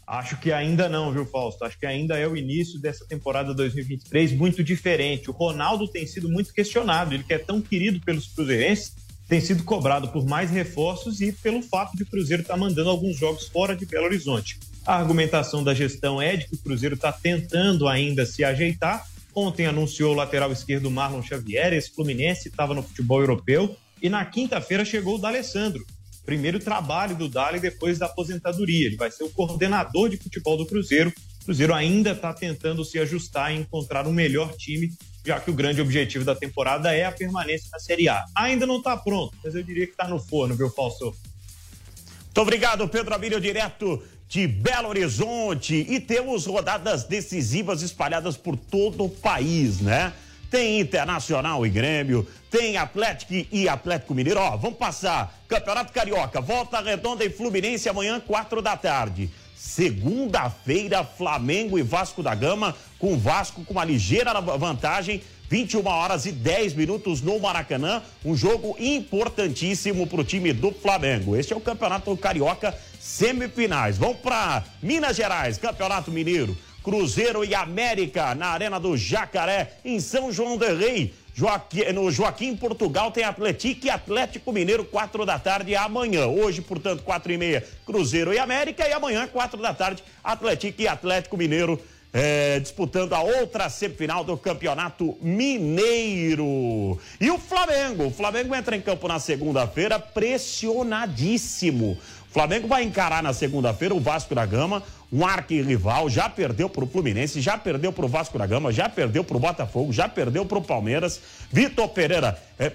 Acho 0.07 0.37
que 0.37 0.51
ainda 0.51 0.87
não, 0.87 1.11
viu, 1.11 1.25
Fausto? 1.25 1.65
Acho 1.65 1.79
que 1.79 1.85
ainda 1.85 2.17
é 2.17 2.27
o 2.27 2.37
início 2.37 2.79
dessa 2.79 3.05
temporada 3.07 3.53
2023 3.55 4.33
muito 4.33 4.63
diferente. 4.63 5.29
O 5.31 5.33
Ronaldo 5.33 5.87
tem 5.87 6.05
sido 6.05 6.29
muito 6.29 6.53
questionado, 6.53 7.13
ele 7.13 7.23
que 7.23 7.33
é 7.33 7.39
tão 7.39 7.59
querido 7.59 7.99
pelos 8.01 8.27
cruzeirenses, 8.27 8.93
tem 9.27 9.41
sido 9.41 9.63
cobrado 9.63 10.09
por 10.09 10.23
mais 10.23 10.51
reforços 10.51 11.21
e 11.21 11.31
pelo 11.31 11.63
fato 11.63 11.97
de 11.97 12.03
o 12.03 12.05
Cruzeiro 12.05 12.43
estar 12.43 12.53
tá 12.53 12.59
mandando 12.59 12.89
alguns 12.89 13.17
jogos 13.17 13.47
fora 13.47 13.75
de 13.75 13.85
Belo 13.85 14.05
Horizonte. 14.05 14.59
A 14.85 14.95
argumentação 14.95 15.63
da 15.63 15.73
gestão 15.73 16.21
é 16.21 16.35
de 16.35 16.47
que 16.47 16.53
o 16.53 16.59
Cruzeiro 16.59 16.93
está 16.93 17.11
tentando 17.11 17.87
ainda 17.87 18.23
se 18.25 18.43
ajeitar. 18.43 19.03
Ontem 19.33 19.65
anunciou 19.65 20.13
o 20.13 20.15
lateral 20.15 20.51
esquerdo 20.51 20.91
Marlon 20.91 21.23
Xavier, 21.23 21.73
esse 21.73 21.89
Fluminense 21.89 22.47
estava 22.47 22.75
no 22.75 22.83
futebol 22.83 23.19
europeu. 23.19 23.75
E 23.99 24.09
na 24.09 24.23
quinta-feira 24.23 24.85
chegou 24.85 25.15
o 25.15 25.17
D'Alessandro, 25.17 25.83
primeiro 26.25 26.59
trabalho 26.59 27.15
do 27.15 27.29
Dali 27.29 27.59
depois 27.59 27.99
da 27.99 28.07
aposentadoria. 28.07 28.87
Ele 28.87 28.95
vai 28.95 29.11
ser 29.11 29.23
o 29.23 29.29
coordenador 29.29 30.09
de 30.09 30.17
futebol 30.17 30.57
do 30.57 30.65
Cruzeiro. 30.65 31.13
O 31.41 31.45
Cruzeiro 31.45 31.73
ainda 31.73 32.11
está 32.11 32.33
tentando 32.33 32.83
se 32.83 32.97
ajustar 32.99 33.53
e 33.53 33.59
encontrar 33.59 34.07
um 34.07 34.11
melhor 34.11 34.51
time, 34.57 34.91
já 35.23 35.39
que 35.39 35.51
o 35.51 35.53
grande 35.53 35.79
objetivo 35.79 36.25
da 36.25 36.35
temporada 36.35 36.93
é 36.93 37.05
a 37.05 37.11
permanência 37.11 37.69
na 37.71 37.79
Série 37.79 38.09
A. 38.09 38.25
Ainda 38.35 38.65
não 38.65 38.77
está 38.77 38.97
pronto, 38.97 39.37
mas 39.43 39.53
eu 39.53 39.63
diria 39.63 39.85
que 39.85 39.93
está 39.93 40.07
no 40.07 40.19
forno, 40.19 40.55
viu, 40.55 40.69
Falso? 40.69 41.05
Muito 41.05 42.41
obrigado, 42.41 42.87
Pedro 42.89 43.13
Abílio, 43.13 43.39
direto 43.39 44.03
de 44.27 44.47
Belo 44.47 44.89
Horizonte. 44.89 45.85
E 45.87 45.99
temos 45.99 46.45
rodadas 46.45 47.03
decisivas 47.03 47.81
espalhadas 47.81 48.35
por 48.35 48.57
todo 48.57 49.05
o 49.05 49.09
país, 49.09 49.79
né? 49.79 50.11
Tem 50.49 50.79
Internacional 50.79 51.65
e 51.65 51.69
Grêmio, 51.69 52.27
tem 52.49 52.77
Atlético 52.77 53.33
e 53.51 53.67
Atlético 53.67 54.13
Mineiro. 54.13 54.39
Ó, 54.39 54.57
vamos 54.57 54.77
passar. 54.77 55.37
Campeonato 55.47 55.91
Carioca, 55.91 56.41
Volta 56.41 56.79
Redonda 56.81 57.23
e 57.23 57.29
Fluminense 57.29 57.89
amanhã, 57.89 58.19
quatro 58.19 58.61
da 58.61 58.77
tarde. 58.77 59.29
Segunda-feira, 59.55 61.03
Flamengo 61.03 61.79
e 61.79 61.81
Vasco 61.81 62.21
da 62.21 62.35
Gama, 62.35 62.75
com 62.99 63.17
Vasco 63.17 63.63
com 63.63 63.73
uma 63.73 63.85
ligeira 63.85 64.39
vantagem. 64.39 65.21
21 65.49 65.85
horas 65.87 66.25
e 66.25 66.31
10 66.31 66.73
minutos 66.73 67.21
no 67.21 67.39
Maracanã, 67.39 68.01
um 68.23 68.35
jogo 68.35 68.75
importantíssimo 68.79 70.07
para 70.07 70.21
o 70.21 70.23
time 70.23 70.51
do 70.51 70.71
Flamengo. 70.71 71.35
Este 71.35 71.53
é 71.53 71.55
o 71.55 71.61
Campeonato 71.61 72.15
Carioca 72.17 72.75
semifinais. 72.99 73.97
Vamos 73.97 74.17
para 74.17 74.63
Minas 74.81 75.15
Gerais, 75.15 75.57
Campeonato 75.57 76.11
Mineiro. 76.11 76.57
Cruzeiro 76.85 77.43
e 77.43 77.55
América 77.55 78.35
na 78.35 78.49
Arena 78.49 78.79
do 78.79 78.95
Jacaré, 78.95 79.71
em 79.83 79.99
São 79.99 80.31
João 80.31 80.55
del 80.55 80.77
Rei. 80.77 81.15
Joaquim, 81.33 81.91
no 81.91 82.11
Joaquim 82.11 82.55
Portugal 82.55 83.09
tem 83.11 83.23
Atlético 83.23 83.87
e 83.87 83.89
Atlético 83.89 84.53
Mineiro, 84.53 84.85
quatro 84.85 85.25
da 85.25 85.39
tarde 85.39 85.75
amanhã. 85.75 86.27
Hoje, 86.27 86.61
portanto, 86.61 87.01
quatro 87.01 87.31
e 87.31 87.39
meia, 87.39 87.67
Cruzeiro 87.87 88.31
e 88.31 88.37
América. 88.37 88.87
E 88.87 88.93
amanhã, 88.93 89.27
quatro 89.27 89.59
da 89.59 89.73
tarde, 89.73 90.03
Atlético 90.23 90.79
e 90.79 90.87
Atlético 90.87 91.35
Mineiro 91.35 91.81
é, 92.17 92.61
disputando 92.61 93.11
a 93.11 93.19
outra 93.19 93.69
semifinal 93.69 94.23
do 94.23 94.37
Campeonato 94.37 95.17
Mineiro. 95.21 96.97
E 97.19 97.29
o 97.29 97.37
Flamengo? 97.37 98.05
O 98.05 98.11
Flamengo 98.11 98.55
entra 98.55 98.73
em 98.73 98.79
campo 98.79 99.05
na 99.05 99.19
segunda-feira 99.19 99.99
pressionadíssimo. 99.99 101.97
O 102.29 102.33
Flamengo 102.33 102.69
vai 102.69 102.83
encarar 102.83 103.21
na 103.21 103.33
segunda-feira 103.33 103.93
o 103.93 103.99
Vasco 103.99 104.33
da 104.33 104.45
Gama, 104.45 104.81
um 105.11 105.25
arquirrival, 105.25 106.09
já 106.09 106.29
perdeu 106.29 106.69
para 106.69 106.85
o 106.85 106.87
Fluminense, 106.87 107.41
já 107.41 107.57
perdeu 107.57 107.91
para 107.91 108.05
o 108.05 108.09
Vasco 108.09 108.37
da 108.37 108.45
Gama, 108.45 108.71
já 108.71 108.87
perdeu 108.87 109.23
para 109.23 109.35
o 109.35 109.39
Botafogo, 109.39 109.91
já 109.91 110.07
perdeu 110.07 110.45
para 110.45 110.57
o 110.57 110.61
Palmeiras. 110.61 111.19
Vitor 111.51 111.89
Pereira 111.89 112.41
é, 112.57 112.71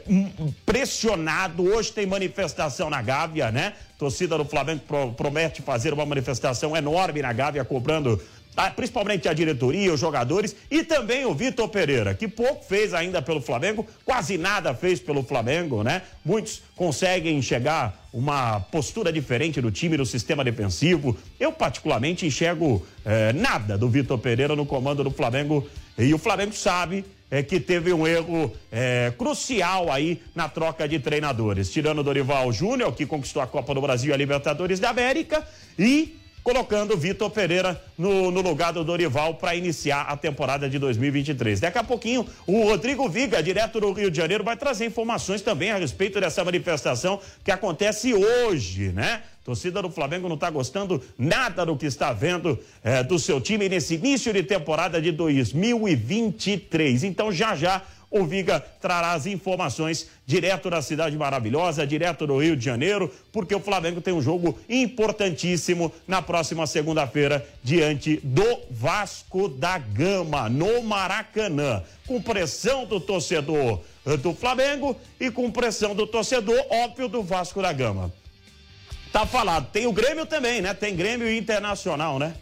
pressionado, 0.67 1.65
hoje 1.65 1.93
tem 1.93 2.05
manifestação 2.05 2.91
na 2.91 3.01
Gávea, 3.01 3.51
né? 3.51 3.73
torcida 4.01 4.39
do 4.39 4.47
Flamengo 4.47 4.81
pro, 4.89 5.13
promete 5.13 5.61
fazer 5.61 5.93
uma 5.93 6.07
manifestação 6.07 6.75
enorme 6.75 7.21
na 7.21 7.31
Gávea, 7.35 7.63
cobrando 7.67 8.19
principalmente 8.69 9.29
a 9.29 9.33
diretoria, 9.33 9.93
os 9.93 10.01
jogadores 10.01 10.55
e 10.71 10.85
também 10.85 11.25
o 11.25 11.35
Vitor 11.35 11.69
Pereira, 11.69 12.15
que 12.15 12.29
pouco 12.29 12.65
fez 12.65 12.93
ainda 12.93 13.23
pelo 13.23 13.41
Flamengo, 13.41 13.87
quase 14.05 14.37
nada 14.37 14.75
fez 14.75 15.01
pelo 15.01 15.23
Flamengo, 15.23 15.83
né? 15.83 16.03
Muitos 16.25 16.63
conseguem 16.77 17.39
enxergar 17.39 17.99
uma 18.13 18.61
postura 18.61 19.13
diferente 19.13 19.61
do 19.61 19.71
time, 19.71 19.97
do 19.97 20.05
sistema 20.05 20.43
defensivo. 20.45 21.17
Eu, 21.39 21.53
particularmente, 21.53 22.27
enxergo 22.27 22.85
eh, 23.05 23.33
nada 23.33 23.79
do 23.79 23.89
Vitor 23.89 24.19
Pereira 24.19 24.57
no 24.57 24.67
comando 24.67 25.05
do 25.05 25.11
Flamengo 25.11 25.67
e 25.97 26.13
o 26.13 26.19
Flamengo 26.19 26.53
sabe 26.53 27.05
é, 27.31 27.43
que 27.43 27.61
teve 27.61 27.93
um 27.93 28.07
erro 28.07 28.53
é, 28.73 29.13
crucial 29.17 29.91
aí 29.93 30.21
na 30.35 30.49
troca 30.49 30.89
de 30.89 30.99
treinadores, 30.99 31.71
tirando 31.71 32.03
Dorival 32.03 32.53
Júnior, 32.53 32.93
que 32.93 33.07
conquistou 33.07 33.41
a 33.41 33.47
Copa 33.47 33.73
do 33.73 33.81
Brasil 33.81 34.11
e 34.11 34.13
a 34.13 34.17
Libertadores 34.17 34.81
da 34.81 34.91
América, 34.91 35.47
e 35.79 36.20
colocando 36.43 36.97
Vitor 36.97 37.31
Pereira 37.31 37.81
no, 37.97 38.31
no, 38.31 38.41
lugar 38.41 38.73
do 38.73 38.85
Dorival 38.85 39.35
para 39.35 39.55
iniciar 39.55 40.03
a 40.03 40.17
temporada 40.17 40.69
de 40.69 40.79
2023. 40.79 41.61
Daqui 41.61 41.79
a 41.79 41.85
pouquinho, 41.85 42.27
o 42.47 42.65
Rodrigo 42.65 43.09
Viga, 43.09 43.43
direto 43.43 43.81
do 43.81 43.93
Rio 43.93 44.11
de 44.11 44.17
Janeiro, 44.17 44.43
vai 44.45 44.57
trazer 44.57 44.87
informações 44.87 45.43
também 45.43 45.71
a 45.71 45.77
respeito 45.77 46.21
dessa 46.21 46.45
manifestação 46.45 47.21
que 47.45 47.51
acontece 47.51 48.15
hoje, 48.15 48.93
né? 48.93 49.23
torcida 49.45 49.83
do 49.83 49.91
Flamengo 49.91 50.29
não 50.29 50.35
está 50.35 50.51
gostando 50.51 51.03
nada 51.19 51.65
do 51.67 51.77
que 51.77 51.87
está 51.87 52.13
vendo 52.13 52.59
é, 52.85 53.03
do 53.03 53.19
seu 53.19 53.41
time 53.41 53.69
nesse 53.69 53.95
início 53.95 54.33
de 54.33 54.43
temporada 54.43 55.01
de 55.01 55.11
2023. 55.11 57.05
Então, 57.05 57.33
já 57.33 57.57
já 57.57 57.83
o 58.11 58.25
Viga 58.25 58.59
trará 58.81 59.13
as 59.13 59.27
informações 59.27 60.09
direto 60.27 60.69
da 60.69 60.83
cidade 60.83 61.17
maravilhosa, 61.17 61.87
direto 61.87 62.27
do 62.27 62.39
Rio 62.39 62.57
de 62.57 62.65
Janeiro, 62.65 63.13
porque 63.33 63.55
o 63.55 63.61
Flamengo 63.61 64.01
tem 64.01 64.13
um 64.13 64.21
jogo 64.21 64.59
importantíssimo 64.69 65.93
na 66.09 66.21
próxima 66.21 66.67
segunda-feira 66.67 67.47
diante 67.63 68.21
do 68.25 68.63
Vasco 68.71 69.49
da 69.49 69.79
Gama, 69.79 70.49
no 70.49 70.83
Maracanã. 70.83 71.83
Com 72.07 72.21
pressão 72.21 72.85
do 72.85 72.99
torcedor 72.99 73.81
eh, 74.05 74.17
do 74.17 74.35
Flamengo 74.35 74.97
e 75.21 75.31
com 75.31 75.51
pressão 75.51 75.95
do 75.95 76.07
torcedor, 76.07 76.61
óbvio, 76.69 77.09
do 77.09 77.23
Vasco 77.23 77.63
da 77.63 77.73
Gama. 77.73 78.13
Tá 79.13 79.25
falado. 79.27 79.71
Tem 79.71 79.87
o 79.87 79.93
Grêmio 79.93 80.27
também, 80.27 80.61
né? 80.61 80.75
Tem 80.75 80.95
Grêmio 80.97 81.33
Internacional, 81.33 82.19
né? 82.19 82.35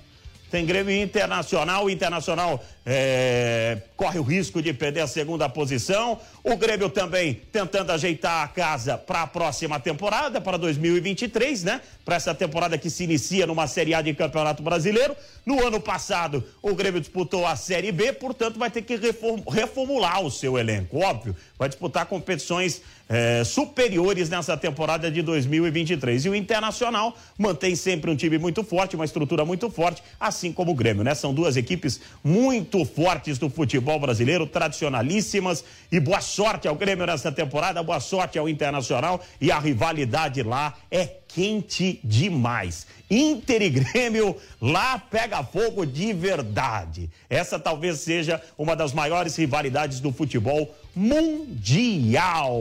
Tem 0.51 0.65
Grêmio 0.65 0.95
Internacional. 0.95 1.85
O 1.85 1.91
Internacional 1.91 2.63
é, 2.87 3.79
corre 3.97 4.19
o 4.19 4.23
risco 4.23 4.63
de 4.63 4.73
perder 4.73 5.01
a 5.01 5.07
segunda 5.07 5.49
posição. 5.49 6.19
O 6.43 6.57
Grêmio 6.57 6.89
também 6.89 7.35
tentando 7.53 7.93
ajeitar 7.93 8.45
a 8.45 8.49
casa 8.49 8.97
para 8.97 9.23
a 9.23 9.27
próxima 9.27 9.79
temporada, 9.79 10.41
para 10.41 10.57
2023, 10.57 11.65
né? 11.65 11.83
Para 12.03 12.17
essa 12.17 12.35
temporada 12.35 12.79
que 12.79 12.89
se 12.89 13.05
inicia 13.05 13.47
numa 13.47 13.67
Série 13.67 13.93
A 13.93 14.01
de 14.01 14.15
Campeonato 14.15 14.63
Brasileiro. 14.63 15.15
No 15.45 15.67
ano 15.67 15.81
passado, 15.81 16.43
o 16.63 16.75
Grêmio 16.75 17.01
disputou 17.01 17.47
a 17.47 17.55
Série 17.55 17.93
B, 17.93 18.15
portanto, 18.15 18.59
vai 18.59 18.71
ter 18.71 18.83
que 18.83 18.97
reformular 18.97 20.23
o 20.23 20.31
seu 20.31 20.59
elenco, 20.59 20.99
óbvio. 20.99 21.37
Vai 21.59 21.69
disputar 21.69 22.07
competições 22.07 22.81
é, 23.09 23.42
superiores 23.44 24.29
nessa 24.29 24.57
temporada 24.57 25.11
de 25.11 25.23
2023. 25.23 26.27
E 26.27 26.29
o 26.29 26.35
Internacional 26.35 27.16
mantém 27.38 27.75
sempre 27.75 28.11
um 28.11 28.16
time 28.16 28.38
muito 28.38 28.62
forte, 28.62 28.97
uma 28.97 29.05
estrutura 29.05 29.44
muito 29.44 29.71
forte, 29.71 30.03
assim 30.21 30.53
como 30.53 30.73
o 30.73 30.75
Grêmio, 30.75 31.03
né? 31.03 31.14
São 31.14 31.33
duas 31.33 31.57
equipes 31.57 32.01
muito 32.23 32.85
fortes 32.85 33.38
do 33.38 33.49
futebol 33.49 33.99
brasileiro, 33.99 34.47
tradicionalíssimas. 34.47 35.64
E 35.90 35.99
boa 35.99 36.21
sorte 36.21 36.68
ao 36.68 36.75
Grêmio 36.75 37.07
nessa 37.07 37.33
temporada, 37.33 37.83
boa 37.83 38.01
sorte 38.01 38.38
ao 38.38 38.49
Internacional. 38.49 39.21
E 39.40 39.51
a 39.51 39.59
rivalidade 39.59 40.42
lá 40.42 40.75
é 40.90 41.07
quente 41.29 42.01
demais. 42.03 42.87
Inter 43.11 43.62
e 43.62 43.71
Grêmio 43.71 44.37
lá 44.61 44.99
pega 44.99 45.42
fogo 45.42 45.87
de 45.87 46.12
verdade. 46.12 47.09
Essa 47.29 47.59
talvez 47.59 48.01
seja 48.01 48.40
uma 48.57 48.77
das 48.77 48.92
maiores 48.92 49.35
rivalidades 49.37 50.01
do 50.01 50.12
futebol 50.12 50.75
mundial. 50.94 52.61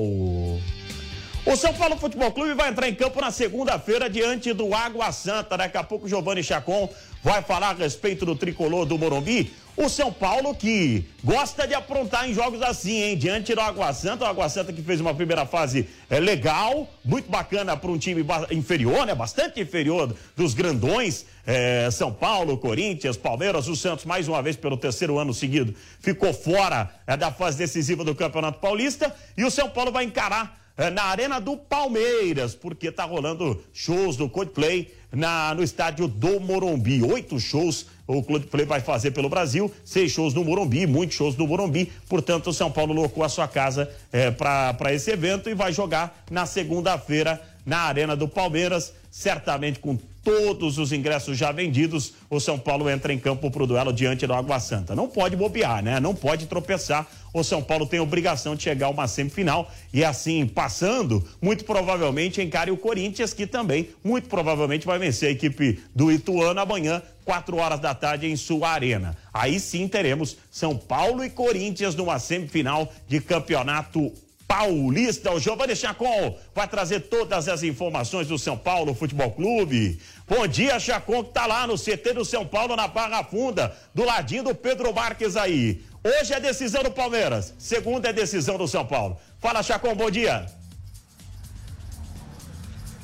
O 1.49 1.55
São 1.55 1.73
Paulo 1.73 1.95
Futebol 1.95 2.29
Clube 2.33 2.53
vai 2.55 2.67
entrar 2.67 2.89
em 2.89 2.93
campo 2.93 3.21
na 3.21 3.31
segunda-feira 3.31 4.09
diante 4.09 4.51
do 4.51 4.75
Água 4.75 5.13
Santa. 5.13 5.55
Daqui 5.55 5.77
a 5.77 5.83
pouco 5.83 6.05
Giovanni 6.05 6.43
Chacon 6.43 6.89
vai 7.23 7.41
falar 7.41 7.69
a 7.69 7.73
respeito 7.73 8.25
do 8.25 8.35
tricolor 8.35 8.85
do 8.85 8.97
Morumbi. 8.97 9.53
O 9.77 9.87
São 9.87 10.11
Paulo 10.11 10.53
que 10.53 11.05
gosta 11.23 11.65
de 11.65 11.73
aprontar 11.73 12.29
em 12.29 12.33
jogos 12.33 12.61
assim, 12.61 13.01
hein? 13.01 13.17
Diante 13.17 13.55
do 13.55 13.61
Água 13.61 13.93
Santa, 13.93 14.25
o 14.25 14.27
Água 14.27 14.49
Santa 14.49 14.73
que 14.73 14.81
fez 14.81 14.99
uma 14.99 15.13
primeira 15.13 15.45
fase 15.45 15.87
é, 16.09 16.19
legal, 16.19 16.85
muito 17.05 17.31
bacana 17.31 17.77
para 17.77 17.91
um 17.91 17.97
time 17.97 18.25
inferior, 18.51 19.05
né? 19.05 19.15
Bastante 19.15 19.61
inferior 19.61 20.13
dos 20.35 20.53
grandões. 20.53 21.25
É, 21.45 21.89
São 21.91 22.11
Paulo, 22.11 22.57
Corinthians, 22.57 23.15
Palmeiras, 23.15 23.69
o 23.69 23.75
Santos, 23.77 24.03
mais 24.03 24.27
uma 24.27 24.41
vez 24.41 24.57
pelo 24.57 24.75
terceiro 24.75 25.17
ano 25.17 25.33
seguido, 25.33 25.73
ficou 26.01 26.33
fora 26.33 26.93
é, 27.07 27.15
da 27.15 27.31
fase 27.31 27.57
decisiva 27.57 28.03
do 28.03 28.13
Campeonato 28.13 28.59
Paulista. 28.59 29.15
E 29.37 29.45
o 29.45 29.49
São 29.49 29.69
Paulo 29.69 29.93
vai 29.93 30.03
encarar 30.03 30.66
na 30.93 31.03
Arena 31.03 31.39
do 31.39 31.57
Palmeiras, 31.57 32.53
porque 32.53 32.91
tá 32.91 33.03
rolando 33.03 33.61
shows 33.73 34.15
do 34.15 34.29
Coldplay 34.29 34.93
na, 35.11 35.53
no 35.55 35.63
estádio 35.63 36.07
do 36.07 36.39
Morumbi. 36.39 37.01
Oito 37.01 37.39
shows 37.39 37.87
o 38.07 38.23
Coldplay 38.23 38.65
vai 38.65 38.79
fazer 38.79 39.11
pelo 39.11 39.27
Brasil, 39.27 39.71
seis 39.83 40.11
shows 40.11 40.33
no 40.33 40.43
Morumbi, 40.43 40.87
muitos 40.87 41.17
shows 41.17 41.35
no 41.35 41.45
Morumbi. 41.45 41.91
Portanto, 42.07 42.51
o 42.51 42.53
São 42.53 42.71
Paulo 42.71 42.93
locou 42.93 43.23
a 43.23 43.29
sua 43.29 43.47
casa 43.47 43.91
é, 44.13 44.31
para 44.31 44.93
esse 44.93 45.11
evento 45.11 45.49
e 45.49 45.53
vai 45.53 45.73
jogar 45.73 46.23
na 46.31 46.45
segunda-feira 46.45 47.41
na 47.65 47.79
Arena 47.79 48.15
do 48.15 48.29
Palmeiras, 48.29 48.93
certamente 49.11 49.79
com 49.79 49.99
todos 50.27 50.77
os 50.77 50.91
ingressos 50.91 51.37
já 51.37 51.53
vendidos, 51.53 52.11
o 52.29 52.37
São 52.37 52.59
Paulo 52.59 52.89
entra 52.89 53.13
em 53.13 53.17
campo 53.17 53.49
para 53.49 53.63
o 53.63 53.65
duelo 53.65 53.93
diante 53.93 54.27
do 54.27 54.33
Água 54.33 54.59
Santa. 54.59 54.93
Não 54.93 55.07
pode 55.07 55.37
bobear, 55.37 55.81
né? 55.81 56.01
Não 56.01 56.13
pode 56.13 56.47
tropeçar. 56.47 57.07
O 57.33 57.45
São 57.45 57.63
Paulo 57.63 57.85
tem 57.85 58.01
obrigação 58.01 58.53
de 58.53 58.63
chegar 58.63 58.87
a 58.87 58.89
uma 58.89 59.07
semifinal 59.07 59.71
e 59.93 60.03
assim, 60.03 60.45
passando, 60.45 61.25
muito 61.41 61.63
provavelmente 61.63 62.41
encare 62.41 62.71
o 62.71 62.75
Corinthians, 62.75 63.33
que 63.33 63.47
também, 63.47 63.87
muito 64.03 64.27
provavelmente, 64.27 64.85
vai 64.85 64.99
vencer 64.99 65.29
a 65.29 65.31
equipe 65.31 65.79
do 65.95 66.11
Ituano 66.11 66.59
amanhã, 66.59 67.01
4 67.23 67.55
horas 67.55 67.79
da 67.79 67.95
tarde, 67.95 68.27
em 68.27 68.35
sua 68.35 68.71
arena. 68.71 69.15
Aí 69.33 69.61
sim 69.61 69.87
teremos 69.87 70.35
São 70.51 70.75
Paulo 70.75 71.23
e 71.23 71.29
Corinthians 71.29 71.95
numa 71.95 72.19
semifinal 72.19 72.91
de 73.07 73.21
campeonato 73.21 74.11
Paulista. 74.47 75.33
O 75.33 75.39
Giovanni 75.39 75.75
Chacon 75.75 76.37
vai 76.55 76.67
trazer 76.67 77.01
todas 77.01 77.49
as 77.49 77.63
informações 77.63 78.29
do 78.29 78.39
São 78.39 78.57
Paulo 78.57 78.93
Futebol 78.93 79.29
Clube. 79.31 79.99
Bom 80.29 80.45
dia, 80.45 80.77
Chacon, 80.77 81.23
que 81.23 81.31
tá 81.31 81.45
lá 81.45 81.65
no 81.65 81.77
CT 81.77 82.11
do 82.13 82.25
São 82.25 82.45
Paulo, 82.45 82.75
na 82.75 82.85
Barra 82.85 83.23
Funda, 83.23 83.73
do 83.95 84.03
ladinho 84.03 84.43
do 84.43 84.53
Pedro 84.53 84.93
Marques 84.93 85.37
aí. 85.37 85.85
Hoje 86.03 86.33
é 86.33 86.39
decisão 86.39 86.83
do 86.83 86.91
Palmeiras, 86.91 87.55
segunda 87.57 88.09
é 88.09 88.13
decisão 88.13 88.57
do 88.57 88.67
São 88.67 88.85
Paulo. 88.85 89.17
Fala, 89.39 89.63
Chacon, 89.63 89.95
bom 89.95 90.11
dia. 90.11 90.45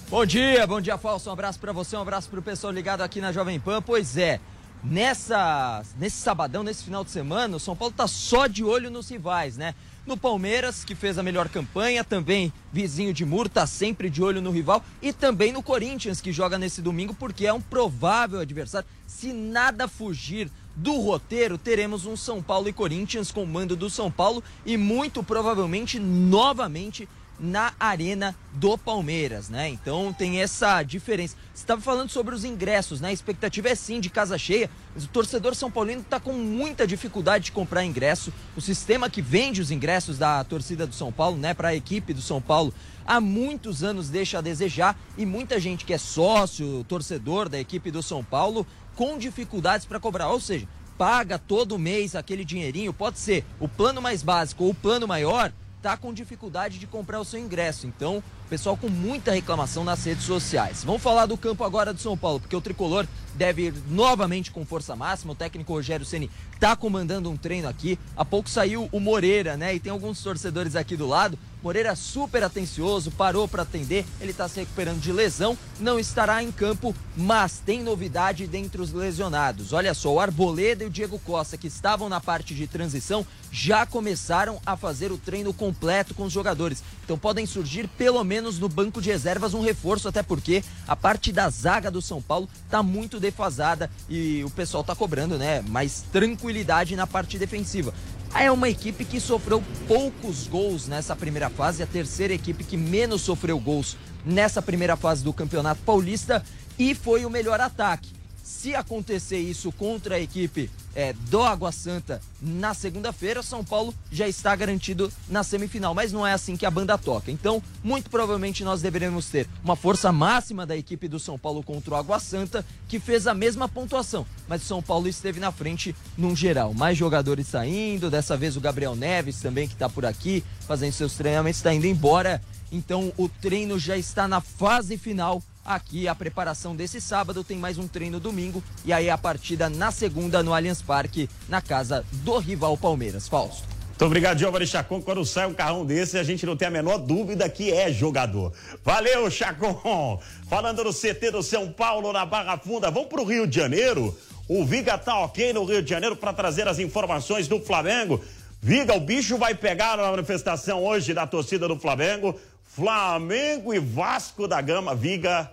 Bom 0.09 0.25
dia, 0.25 0.67
bom 0.67 0.81
dia, 0.81 0.97
Falso. 0.97 1.29
Um 1.29 1.33
abraço 1.33 1.59
para 1.59 1.71
você, 1.71 1.95
um 1.95 2.01
abraço 2.01 2.29
para 2.29 2.41
o 2.41 2.43
pessoal 2.43 2.73
ligado 2.73 2.99
aqui 2.99 3.21
na 3.21 3.31
Jovem 3.31 3.57
Pan. 3.57 3.81
Pois 3.81 4.17
é, 4.17 4.41
nessa, 4.83 5.81
nesse 5.97 6.17
sabadão, 6.17 6.61
nesse 6.61 6.83
final 6.83 7.05
de 7.05 7.09
semana, 7.11 7.55
o 7.55 7.59
São 7.59 7.73
Paulo 7.73 7.93
tá 7.95 8.05
só 8.05 8.47
de 8.47 8.65
olho 8.65 8.91
nos 8.91 9.09
rivais, 9.09 9.55
né? 9.55 9.73
No 10.05 10.17
Palmeiras, 10.17 10.83
que 10.83 10.95
fez 10.95 11.17
a 11.17 11.23
melhor 11.23 11.47
campanha, 11.47 12.03
também 12.03 12.51
vizinho 12.73 13.13
de 13.13 13.23
muro, 13.23 13.47
tá 13.47 13.65
sempre 13.65 14.09
de 14.09 14.21
olho 14.21 14.41
no 14.41 14.51
rival. 14.51 14.83
E 15.01 15.13
também 15.13 15.53
no 15.53 15.63
Corinthians, 15.63 16.19
que 16.19 16.33
joga 16.33 16.57
nesse 16.57 16.81
domingo, 16.81 17.13
porque 17.13 17.47
é 17.47 17.53
um 17.53 17.61
provável 17.61 18.41
adversário. 18.41 18.87
Se 19.07 19.31
nada 19.31 19.87
fugir 19.87 20.51
do 20.75 20.99
roteiro, 20.99 21.57
teremos 21.57 22.05
um 22.05 22.17
São 22.17 22.43
Paulo 22.43 22.67
e 22.67 22.73
Corinthians 22.73 23.31
com 23.31 23.45
mando 23.45 23.77
do 23.77 23.89
São 23.89 24.11
Paulo 24.11 24.43
e 24.65 24.75
muito 24.75 25.23
provavelmente 25.23 25.99
novamente 25.99 27.07
na 27.39 27.73
Arena 27.79 28.35
do 28.53 28.77
Palmeiras, 28.77 29.49
né? 29.49 29.69
Então 29.69 30.13
tem 30.13 30.41
essa 30.41 30.83
diferença. 30.83 31.35
Você 31.53 31.63
estava 31.63 31.81
falando 31.81 32.09
sobre 32.09 32.33
os 32.33 32.45
ingressos, 32.45 33.01
né? 33.01 33.09
A 33.09 33.13
expectativa 33.13 33.69
é 33.69 33.75
sim 33.75 33.99
de 33.99 34.09
casa 34.09 34.37
cheia, 34.37 34.69
mas 34.93 35.05
o 35.05 35.07
torcedor 35.07 35.55
São 35.55 35.71
Paulino 35.71 36.01
está 36.01 36.19
com 36.19 36.33
muita 36.33 36.85
dificuldade 36.85 37.45
de 37.45 37.51
comprar 37.51 37.83
ingresso. 37.83 38.31
O 38.55 38.61
sistema 38.61 39.09
que 39.09 39.21
vende 39.21 39.61
os 39.61 39.71
ingressos 39.71 40.17
da 40.17 40.43
torcida 40.43 40.85
do 40.85 40.93
São 40.93 41.11
Paulo, 41.11 41.37
né, 41.37 41.53
para 41.53 41.69
a 41.69 41.75
equipe 41.75 42.13
do 42.13 42.21
São 42.21 42.41
Paulo, 42.41 42.73
há 43.05 43.19
muitos 43.19 43.83
anos 43.83 44.09
deixa 44.09 44.37
a 44.37 44.41
desejar 44.41 44.97
e 45.17 45.25
muita 45.25 45.59
gente 45.59 45.85
que 45.85 45.93
é 45.93 45.97
sócio, 45.97 46.85
torcedor 46.87 47.49
da 47.49 47.59
equipe 47.59 47.89
do 47.91 48.03
São 48.03 48.23
Paulo, 48.23 48.65
com 48.95 49.17
dificuldades 49.17 49.85
para 49.85 49.99
cobrar. 49.99 50.29
Ou 50.29 50.39
seja, 50.39 50.67
paga 50.97 51.39
todo 51.39 51.79
mês 51.79 52.15
aquele 52.15 52.45
dinheirinho, 52.45 52.93
pode 52.93 53.19
ser 53.19 53.43
o 53.59 53.67
plano 53.67 54.01
mais 54.01 54.21
básico 54.21 54.63
ou 54.63 54.69
o 54.69 54.75
plano 54.75 55.07
maior 55.07 55.51
está 55.83 55.97
com 55.97 56.13
dificuldade 56.13 56.79
de 56.79 56.87
comprar 56.87 57.19
o 57.19 57.25
seu 57.25 57.37
ingresso. 57.37 57.85
Então, 57.85 58.23
pessoal 58.49 58.77
com 58.77 58.87
muita 58.87 59.33
reclamação 59.33 59.83
nas 59.83 60.01
redes 60.05 60.23
sociais. 60.23 60.81
Vamos 60.81 61.01
falar 61.01 61.25
do 61.25 61.35
campo 61.35 61.61
agora 61.61 61.93
do 61.93 61.99
São 61.99 62.17
Paulo, 62.17 62.39
porque 62.39 62.55
o 62.55 62.61
tricolor 62.61 63.05
deve 63.35 63.63
ir 63.63 63.73
novamente 63.89 64.49
com 64.49 64.65
força 64.65 64.95
máxima. 64.95 65.33
O 65.33 65.35
técnico 65.35 65.73
Rogério 65.73 66.05
Ceni 66.05 66.31
está 66.53 66.73
comandando 66.73 67.29
um 67.29 67.35
treino 67.35 67.67
aqui. 67.67 67.99
Há 68.15 68.23
pouco 68.23 68.49
saiu 68.49 68.87
o 68.93 68.99
Moreira, 68.99 69.57
né? 69.57 69.75
E 69.75 69.79
tem 69.79 69.91
alguns 69.91 70.23
torcedores 70.23 70.77
aqui 70.77 70.95
do 70.95 71.05
lado. 71.05 71.37
Moreira 71.63 71.95
super 71.95 72.43
atencioso, 72.43 73.09
parou 73.09 73.47
para 73.47 73.63
atender, 73.63 74.05
ele 74.19 74.31
está 74.31 74.49
se 74.49 74.59
recuperando 74.59 74.99
de 74.99 75.13
lesão, 75.13 75.57
não 75.79 75.97
estará 75.97 76.43
em 76.43 76.51
campo, 76.51 76.93
mas 77.15 77.61
tem 77.65 77.81
novidade 77.81 78.45
dentre 78.45 78.81
os 78.81 78.91
lesionados. 78.91 79.71
Olha 79.71 79.93
só, 79.93 80.13
o 80.13 80.19
Arboleda 80.19 80.83
e 80.83 80.87
o 80.87 80.89
Diego 80.89 81.17
Costa, 81.19 81.57
que 81.57 81.67
estavam 81.67 82.09
na 82.09 82.19
parte 82.19 82.53
de 82.53 82.67
transição, 82.67 83.25
já 83.49 83.85
começaram 83.85 84.59
a 84.65 84.75
fazer 84.75 85.09
o 85.11 85.17
treino 85.17 85.53
completo 85.53 86.13
com 86.13 86.23
os 86.23 86.33
jogadores. 86.33 86.83
Então 87.05 87.17
podem 87.17 87.45
surgir 87.45 87.87
pelo 87.87 88.21
menos 88.25 88.59
no 88.59 88.67
banco 88.67 89.01
de 89.01 89.09
reservas 89.09 89.53
um 89.53 89.61
reforço, 89.61 90.09
até 90.09 90.21
porque 90.21 90.61
a 90.85 90.97
parte 90.97 91.31
da 91.31 91.49
zaga 91.49 91.89
do 91.89 92.01
São 92.01 92.21
Paulo 92.21 92.49
está 92.65 92.83
muito 92.83 93.21
defasada 93.21 93.89
e 94.09 94.43
o 94.43 94.49
pessoal 94.49 94.81
está 94.81 94.93
cobrando, 94.93 95.37
né, 95.37 95.61
mais 95.61 96.03
tranquilidade 96.11 96.95
na 96.97 97.07
parte 97.07 97.37
defensiva. 97.37 97.93
É 98.35 98.51
uma 98.51 98.67
equipe 98.67 99.05
que 99.05 99.19
sofreu 99.19 99.63
poucos 99.87 100.47
gols 100.47 100.87
nessa 100.87 101.15
primeira 101.15 101.49
fase, 101.49 101.83
a 101.83 101.87
terceira 101.87 102.33
equipe 102.33 102.63
que 102.63 102.75
menos 102.75 103.21
sofreu 103.21 103.59
gols 103.59 103.95
nessa 104.25 104.61
primeira 104.61 104.95
fase 104.95 105.23
do 105.23 105.31
Campeonato 105.31 105.81
Paulista 105.85 106.43
e 106.77 106.95
foi 106.95 107.25
o 107.25 107.29
melhor 107.29 107.61
ataque. 107.61 108.09
Se 108.43 108.75
acontecer 108.75 109.39
isso 109.39 109.71
contra 109.71 110.15
a 110.15 110.19
equipe 110.19 110.69
é, 110.93 111.13
do 111.13 111.41
Água 111.41 111.71
Santa 111.71 112.21
na 112.41 112.73
segunda-feira, 112.73 113.41
São 113.41 113.63
Paulo 113.63 113.95
já 114.11 114.27
está 114.27 114.53
garantido 114.53 115.09
na 115.29 115.43
semifinal. 115.43 115.95
Mas 115.95 116.11
não 116.11 116.27
é 116.27 116.33
assim 116.33 116.57
que 116.57 116.65
a 116.65 116.71
banda 116.71 116.97
toca. 116.97 117.31
Então, 117.31 117.63
muito 117.81 118.09
provavelmente 118.09 118.61
nós 118.65 118.81
deveremos 118.81 119.29
ter 119.29 119.47
uma 119.63 119.77
força 119.77 120.11
máxima 120.11 120.65
da 120.65 120.75
equipe 120.75 121.07
do 121.07 121.19
São 121.19 121.39
Paulo 121.39 121.63
contra 121.63 121.93
o 121.93 121.95
Água 121.95 122.19
Santa, 122.19 122.65
que 122.89 122.99
fez 122.99 123.27
a 123.27 123.33
mesma 123.33 123.69
pontuação. 123.69 124.25
Mas 124.45 124.61
o 124.61 124.65
São 124.65 124.81
Paulo 124.81 125.07
esteve 125.07 125.39
na 125.39 125.53
frente 125.53 125.95
num 126.17 126.35
geral. 126.35 126.73
Mais 126.73 126.97
jogadores 126.97 127.47
saindo, 127.47 128.11
dessa 128.11 128.35
vez 128.35 128.57
o 128.57 128.61
Gabriel 128.61 128.93
Neves 128.93 129.39
também, 129.39 129.69
que 129.69 129.73
está 129.73 129.87
por 129.87 130.05
aqui, 130.05 130.43
fazendo 130.67 130.91
seus 130.91 131.13
treinamentos, 131.13 131.59
está 131.59 131.73
indo 131.73 131.87
embora. 131.87 132.41
Então, 132.73 133.13
o 133.15 133.29
treino 133.29 133.79
já 133.79 133.95
está 133.95 134.27
na 134.27 134.41
fase 134.41 134.97
final 134.97 135.41
Aqui 135.65 136.09
a 136.09 136.15
preparação 136.15 136.75
desse 136.75 136.99
sábado 136.99 137.43
tem 137.43 137.57
mais 137.57 137.77
um 137.77 137.87
treino 137.87 138.19
domingo 138.19 138.61
e 138.83 138.91
aí 138.91 139.09
a 139.09 139.17
partida 139.17 139.69
na 139.69 139.91
segunda 139.91 140.43
no 140.43 140.53
Allianz 140.53 140.81
Parque, 140.81 141.29
na 141.47 141.61
casa 141.61 142.05
do 142.11 142.37
rival 142.37 142.77
Palmeiras. 142.77 143.29
Fausto. 143.29 143.63
Muito 143.87 144.05
obrigado, 144.05 144.39
Giovanni 144.39 144.67
Chacon. 144.67 145.01
Quando 145.01 145.23
sai 145.23 145.45
um 145.47 145.53
carrão 145.53 145.85
desse, 145.85 146.17
a 146.17 146.23
gente 146.23 146.45
não 146.45 146.57
tem 146.57 146.67
a 146.67 146.71
menor 146.71 146.97
dúvida 146.97 147.47
que 147.47 147.71
é 147.71 147.89
jogador. 147.93 148.51
Valeu, 148.83 149.31
Chacon! 149.31 150.19
Falando 150.49 150.83
no 150.83 150.93
CT 150.93 151.31
do 151.31 151.41
São 151.41 151.71
Paulo, 151.71 152.11
na 152.11 152.25
Barra 152.25 152.57
Funda, 152.57 152.91
vamos 152.91 153.07
para 153.07 153.21
o 153.21 153.23
Rio 153.23 153.47
de 153.47 153.55
Janeiro. 153.55 154.17
O 154.49 154.65
Viga 154.65 154.97
tá 154.97 155.17
ok 155.19 155.53
no 155.53 155.63
Rio 155.63 155.81
de 155.81 155.89
Janeiro 155.89 156.17
para 156.17 156.33
trazer 156.33 156.67
as 156.67 156.79
informações 156.79 157.47
do 157.47 157.61
Flamengo. 157.61 158.19
Viga, 158.61 158.93
o 158.95 158.99
bicho 158.99 159.37
vai 159.37 159.53
pegar 159.53 159.95
na 159.95 160.09
manifestação 160.09 160.83
hoje 160.83 161.13
da 161.13 161.27
torcida 161.27 161.67
do 161.67 161.77
Flamengo. 161.77 162.37
Flamengo 162.75 163.71
e 163.71 163.79
Vasco 163.79 164.47
da 164.47 164.59
Gama, 164.59 164.95
Viga, 164.95 165.51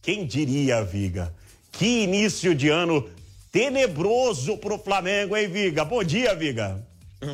quem 0.00 0.24
diria, 0.24 0.82
Viga? 0.82 1.32
Que 1.70 2.04
início 2.04 2.54
de 2.54 2.70
ano 2.70 3.10
tenebroso 3.50 4.56
pro 4.56 4.78
Flamengo, 4.78 5.36
hein, 5.36 5.48
Viga? 5.48 5.84
Bom 5.84 6.02
dia, 6.02 6.34
Viga. 6.34 6.82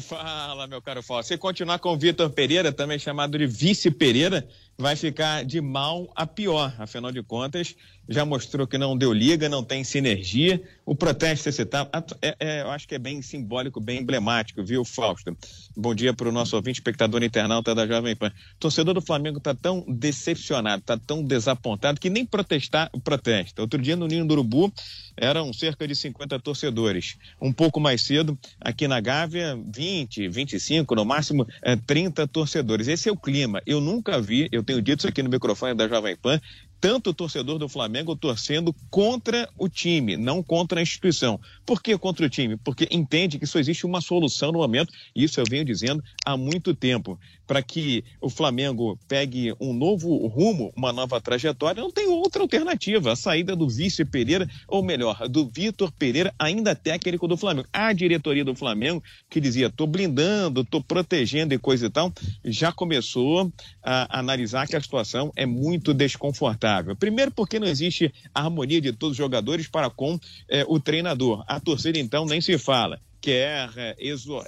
Fala, 0.03 0.67
meu 0.67 0.83
caro 0.83 1.03
Fausto. 1.05 1.29
Se 1.29 1.39
continuar 1.39 1.79
com 1.79 1.91
o 1.91 1.97
Vitor 1.97 2.29
Pereira, 2.31 2.73
também 2.73 2.99
chamado 2.99 3.39
de 3.39 3.47
Vice 3.47 3.93
Pereira, 3.93 4.47
vai 4.81 4.95
ficar 4.95 5.45
de 5.45 5.61
mal 5.61 6.09
a 6.15 6.25
pior. 6.25 6.73
Afinal 6.79 7.11
de 7.11 7.21
contas, 7.21 7.75
já 8.09 8.25
mostrou 8.25 8.65
que 8.65 8.79
não 8.79 8.97
deu 8.97 9.13
liga, 9.13 9.49
não 9.49 9.63
tem 9.63 9.83
sinergia. 9.83 10.63
O 10.87 10.95
protesto 10.95 11.49
esse 11.49 11.67
tá, 11.67 11.87
é, 12.23 12.37
é, 12.39 12.63
eu 12.63 12.71
acho 12.71 12.87
que 12.87 12.95
é 12.95 12.99
bem 12.99 13.21
simbólico, 13.21 13.81
bem 13.81 14.01
emblemático, 14.01 14.63
viu, 14.63 14.85
Fausto? 14.85 15.37
Bom 15.77 15.95
dia 15.95 16.15
para 16.15 16.29
o 16.29 16.33
nosso 16.33 16.55
ouvinte, 16.55 16.79
espectador 16.79 17.23
internauta 17.25 17.75
da 17.75 17.87
Jovem 17.87 18.15
Pan. 18.15 18.33
Torcedor 18.59 18.95
do 18.95 19.03
Flamengo 19.03 19.39
está 19.39 19.53
tão 19.53 19.85
decepcionado, 19.87 20.81
está 20.81 20.97
tão 20.97 21.25
desapontado 21.25 22.01
que 22.01 22.09
nem 22.09 22.25
protestar 22.25 22.89
protesta. 23.03 23.61
Outro 23.61 23.83
dia 23.83 23.97
no 23.97 24.07
Ninho 24.07 24.27
do 24.27 24.33
Urubu 24.33 24.73
eram 25.17 25.53
cerca 25.53 25.87
de 25.87 25.95
50 25.95 26.39
torcedores. 26.39 27.17
Um 27.43 27.53
pouco 27.53 27.81
mais 27.81 28.03
cedo, 28.03 28.39
aqui 28.61 28.87
na 28.87 29.01
Gávea, 29.01 29.59
20, 29.75 30.29
25, 30.29 30.95
no 30.95 31.05
máximo 31.05 31.47
é, 31.63 31.75
30 31.75 32.29
torcedores. 32.29 32.87
Esse 32.87 33.09
é 33.09 33.13
o 33.13 33.17
clima. 33.17 33.61
Eu 33.67 33.81
nunca 33.81 34.21
vi, 34.21 34.49
eu 34.53 34.63
tenho 34.69 34.83
dito 34.83 35.01
isso 35.01 35.09
aqui 35.09 35.23
no 35.23 35.31
microfone 35.31 35.75
da 35.75 35.89
Jovem 35.89 36.15
Pan, 36.15 36.39
tanto 36.81 37.11
o 37.11 37.15
torcedor 37.15 37.59
do 37.59 37.69
Flamengo 37.69 38.15
torcendo 38.15 38.75
contra 38.91 39.49
o 39.57 39.69
time, 39.69 40.17
não 40.17 40.43
contra 40.43 40.81
a 40.81 40.83
instituição. 40.83 41.41
Por 41.67 41.83
que 41.83 41.97
contra 41.99 42.27
o 42.27 42.31
time? 42.31 42.57
Porque 42.57 42.89
entende 42.91 43.39
que 43.39 43.47
só 43.47 43.59
existe 43.59 43.87
uma 43.87 44.01
solução 44.01 44.53
no 44.53 44.59
momento, 44.59 44.93
e 45.15 45.25
isso 45.25 45.41
eu 45.41 45.45
venho 45.49 45.65
dizendo 45.65 46.03
há 46.25 46.37
muito 46.37 46.75
tempo. 46.75 47.19
Para 47.47 47.63
que 47.63 48.05
o 48.21 48.29
Flamengo 48.29 48.99
pegue 49.09 49.55
um 49.59 49.73
novo 49.73 50.27
rumo, 50.27 50.71
uma 50.77 50.93
nova 50.93 51.19
trajetória, 51.21 51.83
não 51.83 51.91
tem 51.91 52.07
outra 52.07 52.43
alternativa. 52.43 53.13
A 53.13 53.17
saída 53.17 53.57
do 53.57 53.67
vice 53.69 54.05
Pereira, 54.05 54.47
ou 54.69 54.83
melhor, 54.83 55.27
do 55.29 55.49
Vitor 55.49 55.91
Pereira, 55.91 56.35
ainda 56.39 56.75
técnico 56.75 57.27
do 57.27 57.39
Flamengo. 57.39 57.67
A 57.73 57.93
diretoria 57.95 58.45
do 58.45 58.55
Flamengo, 58.55 59.03
que 59.31 59.41
dizia, 59.41 59.71
tô 59.71 59.87
blindando, 59.87 60.63
tô 60.63 60.83
protegendo 60.83 61.55
e 61.55 61.59
coisa 61.59 61.87
e 61.87 61.91
tal, 61.91 62.13
já 62.45 62.71
começou 62.71 63.51
a 63.83 64.19
analisar 64.19 64.69
que 64.69 64.77
a 64.77 64.81
situação 64.81 65.33
é 65.35 65.47
muito 65.47 65.95
desconfortável. 65.95 66.68
Primeiro, 66.99 67.31
porque 67.31 67.59
não 67.59 67.67
existe 67.67 68.13
harmonia 68.35 68.81
de 68.81 68.93
todos 68.93 69.13
os 69.13 69.17
jogadores 69.17 69.69
para 69.69 69.91
com 69.91 70.19
é, 70.49 70.65
o 70.67 70.79
treinador. 70.79 71.45
A 71.47 71.61
torcida, 71.61 71.99
então, 71.99 72.25
nem 72.27 72.41
se 72.41 72.59
fala. 72.59 73.01
Quer, 73.21 73.71
é, 73.77 73.97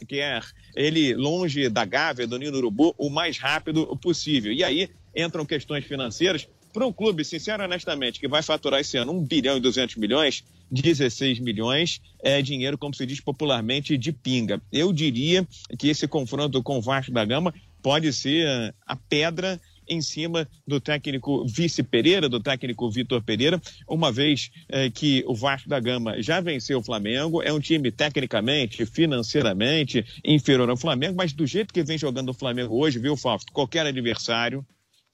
quer 0.06 0.42
ele 0.76 1.14
longe 1.14 1.68
da 1.68 1.84
Gávea, 1.84 2.26
do 2.26 2.38
Nino 2.38 2.58
Urubu, 2.58 2.94
o 2.96 3.10
mais 3.10 3.38
rápido 3.38 3.86
possível. 3.96 4.52
E 4.52 4.62
aí 4.62 4.88
entram 5.14 5.44
questões 5.44 5.84
financeiras. 5.84 6.48
Para 6.72 6.86
um 6.86 6.92
clube, 6.92 7.24
sincero 7.24 7.64
honestamente, 7.64 8.20
que 8.20 8.28
vai 8.28 8.42
faturar 8.42 8.80
esse 8.80 8.96
ano 8.96 9.12
1 9.12 9.24
bilhão 9.24 9.56
e 9.56 9.60
200 9.60 9.96
milhões, 9.96 10.44
16 10.70 11.40
milhões 11.40 12.00
é 12.22 12.40
dinheiro, 12.40 12.78
como 12.78 12.94
se 12.94 13.04
diz 13.04 13.20
popularmente, 13.20 13.98
de 13.98 14.12
pinga. 14.12 14.62
Eu 14.72 14.92
diria 14.92 15.46
que 15.76 15.88
esse 15.88 16.06
confronto 16.06 16.62
com 16.62 16.78
o 16.78 16.80
Vasco 16.80 17.10
da 17.10 17.24
Gama 17.24 17.52
pode 17.82 18.12
ser 18.12 18.74
a 18.86 18.94
pedra 18.94 19.60
em 19.90 20.00
cima 20.00 20.48
do 20.66 20.80
técnico 20.80 21.44
Vice 21.44 21.82
Pereira, 21.82 22.28
do 22.28 22.40
técnico 22.40 22.88
Vitor 22.88 23.20
Pereira, 23.20 23.60
uma 23.88 24.12
vez 24.12 24.50
eh, 24.68 24.88
que 24.88 25.24
o 25.26 25.34
Vasco 25.34 25.68
da 25.68 25.80
Gama 25.80 26.22
já 26.22 26.40
venceu 26.40 26.78
o 26.78 26.82
Flamengo, 26.82 27.42
é 27.42 27.52
um 27.52 27.60
time 27.60 27.90
tecnicamente, 27.90 28.86
financeiramente 28.86 30.06
inferior 30.24 30.70
ao 30.70 30.76
Flamengo, 30.76 31.16
mas 31.16 31.32
do 31.32 31.46
jeito 31.46 31.74
que 31.74 31.82
vem 31.82 31.98
jogando 31.98 32.28
o 32.28 32.34
Flamengo 32.34 32.76
hoje, 32.78 33.00
viu, 33.00 33.16
Fausto? 33.16 33.52
Qualquer 33.52 33.84
adversário 33.84 34.64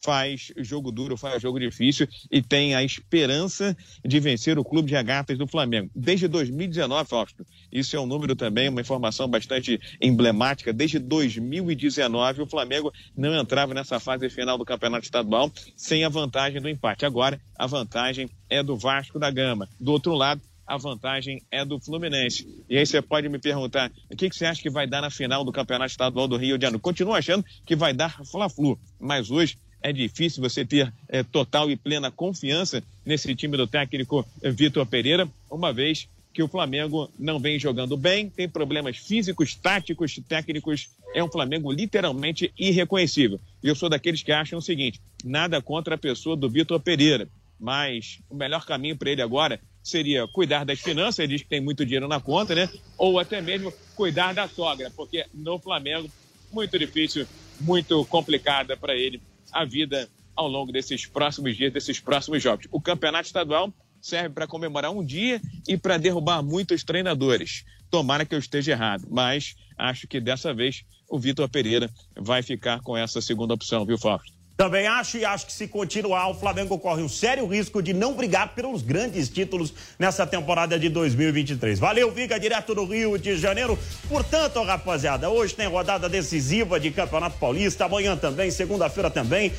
faz 0.06 0.52
jogo 0.58 0.92
duro, 0.92 1.16
faz 1.16 1.42
jogo 1.42 1.58
difícil 1.58 2.06
e 2.30 2.40
tem 2.40 2.76
a 2.76 2.84
esperança 2.84 3.76
de 4.04 4.20
vencer 4.20 4.56
o 4.56 4.64
clube 4.64 4.86
de 4.88 4.94
regatas 4.94 5.36
do 5.36 5.48
Flamengo. 5.48 5.90
Desde 5.96 6.28
2019, 6.28 7.10
Fausto, 7.10 7.44
isso 7.72 7.96
é 7.96 8.00
um 8.00 8.06
número 8.06 8.36
também, 8.36 8.68
uma 8.68 8.80
informação 8.80 9.26
bastante 9.26 9.80
emblemática. 10.00 10.72
Desde 10.72 11.00
2019, 11.00 12.42
o 12.42 12.46
Flamengo 12.46 12.92
não 13.16 13.34
entrava 13.36 13.74
nessa 13.74 13.98
fase 13.98 14.30
final 14.30 14.56
do 14.56 14.64
Campeonato 14.64 15.04
Estadual 15.04 15.50
sem 15.76 16.04
a 16.04 16.08
vantagem 16.08 16.62
do 16.62 16.68
empate. 16.68 17.04
Agora, 17.04 17.40
a 17.58 17.66
vantagem 17.66 18.30
é 18.48 18.62
do 18.62 18.76
Vasco 18.76 19.18
da 19.18 19.28
Gama. 19.28 19.68
Do 19.80 19.90
outro 19.90 20.14
lado, 20.14 20.40
a 20.64 20.76
vantagem 20.76 21.42
é 21.50 21.64
do 21.64 21.80
Fluminense. 21.80 22.46
E 22.68 22.78
aí 22.78 22.86
você 22.86 23.02
pode 23.02 23.28
me 23.28 23.40
perguntar, 23.40 23.90
o 24.08 24.16
que, 24.16 24.30
que, 24.30 24.36
você 24.36 24.46
acha 24.46 24.62
que 24.62 24.70
vai 24.70 24.86
dar 24.86 25.00
na 25.00 25.10
final 25.10 25.44
do 25.44 25.52
Campeonato 25.52 25.90
Estadual 25.90 26.28
do 26.28 26.36
Rio 26.36 26.56
de 26.56 26.62
Janeiro? 26.62 26.80
Continuo 26.80 27.14
achando 27.14 27.44
que 27.64 27.74
vai 27.74 27.92
dar 27.92 28.24
Fla-Flu, 28.24 28.78
mas 29.00 29.30
hoje 29.30 29.58
é 29.82 29.92
difícil 29.92 30.42
você 30.42 30.64
ter 30.64 30.92
é, 31.08 31.22
total 31.22 31.70
e 31.70 31.76
plena 31.76 32.10
confiança 32.10 32.82
nesse 33.04 33.34
time 33.34 33.56
do 33.56 33.66
técnico 33.66 34.26
Vitor 34.42 34.84
Pereira, 34.86 35.28
uma 35.50 35.72
vez 35.72 36.08
que 36.36 36.42
o 36.42 36.48
Flamengo 36.48 37.10
não 37.18 37.38
vem 37.38 37.58
jogando 37.58 37.96
bem, 37.96 38.28
tem 38.28 38.46
problemas 38.46 38.98
físicos, 38.98 39.54
táticos, 39.54 40.20
técnicos. 40.28 40.90
É 41.14 41.24
um 41.24 41.30
Flamengo 41.30 41.72
literalmente 41.72 42.52
irreconhecível. 42.58 43.40
E 43.62 43.68
eu 43.68 43.74
sou 43.74 43.88
daqueles 43.88 44.22
que 44.22 44.30
acham 44.30 44.58
o 44.58 44.62
seguinte: 44.62 45.00
nada 45.24 45.62
contra 45.62 45.94
a 45.94 45.98
pessoa 45.98 46.36
do 46.36 46.50
Vitor 46.50 46.78
Pereira, 46.78 47.26
mas 47.58 48.18
o 48.28 48.34
melhor 48.34 48.66
caminho 48.66 48.96
para 48.98 49.10
ele 49.10 49.22
agora 49.22 49.58
seria 49.82 50.26
cuidar 50.28 50.64
das 50.64 50.80
finanças, 50.80 51.20
ele 51.20 51.34
diz 51.34 51.42
que 51.42 51.48
tem 51.48 51.60
muito 51.60 51.86
dinheiro 51.86 52.06
na 52.06 52.20
conta, 52.20 52.54
né? 52.54 52.68
Ou 52.98 53.18
até 53.18 53.40
mesmo 53.40 53.72
cuidar 53.94 54.34
da 54.34 54.46
sogra, 54.46 54.92
porque 54.94 55.24
no 55.32 55.58
Flamengo, 55.58 56.10
muito 56.52 56.78
difícil, 56.78 57.26
muito 57.60 58.04
complicada 58.04 58.76
para 58.76 58.94
ele 58.94 59.22
a 59.52 59.64
vida 59.64 60.08
ao 60.34 60.48
longo 60.48 60.70
desses 60.70 61.06
próximos 61.06 61.56
dias, 61.56 61.72
desses 61.72 61.98
próximos 61.98 62.42
jogos. 62.42 62.66
O 62.70 62.80
campeonato 62.80 63.26
estadual 63.26 63.72
serve 64.00 64.30
para 64.30 64.46
comemorar 64.46 64.90
um 64.90 65.04
dia 65.04 65.40
e 65.66 65.76
para 65.76 65.96
derrubar 65.96 66.42
muitos 66.42 66.84
treinadores. 66.84 67.64
Tomara 67.90 68.24
que 68.24 68.34
eu 68.34 68.38
esteja 68.38 68.72
errado, 68.72 69.06
mas 69.10 69.56
acho 69.76 70.06
que 70.06 70.20
dessa 70.20 70.52
vez 70.52 70.84
o 71.08 71.18
Vitor 71.18 71.48
Pereira 71.48 71.90
vai 72.16 72.42
ficar 72.42 72.80
com 72.80 72.96
essa 72.96 73.20
segunda 73.20 73.54
opção, 73.54 73.86
viu, 73.86 73.98
Fausto? 73.98 74.35
Também 74.56 74.86
acho 74.86 75.18
e 75.18 75.24
acho 75.24 75.46
que 75.46 75.52
se 75.52 75.68
continuar, 75.68 76.28
o 76.28 76.34
Flamengo 76.34 76.78
corre 76.78 77.02
um 77.02 77.08
sério 77.10 77.46
risco 77.46 77.82
de 77.82 77.92
não 77.92 78.14
brigar 78.14 78.54
pelos 78.54 78.80
grandes 78.80 79.28
títulos 79.28 79.74
nessa 79.98 80.26
temporada 80.26 80.78
de 80.78 80.88
2023. 80.88 81.78
Valeu, 81.78 82.10
Viga, 82.10 82.40
direto 82.40 82.74
do 82.74 82.86
Rio 82.86 83.18
de 83.18 83.36
Janeiro. 83.36 83.78
Portanto, 84.08 84.62
rapaziada, 84.62 85.28
hoje 85.28 85.54
tem 85.54 85.68
rodada 85.68 86.08
decisiva 86.08 86.80
de 86.80 86.90
Campeonato 86.90 87.38
Paulista, 87.38 87.84
amanhã 87.84 88.16
também, 88.16 88.50
segunda-feira 88.50 89.10
também. 89.10 89.52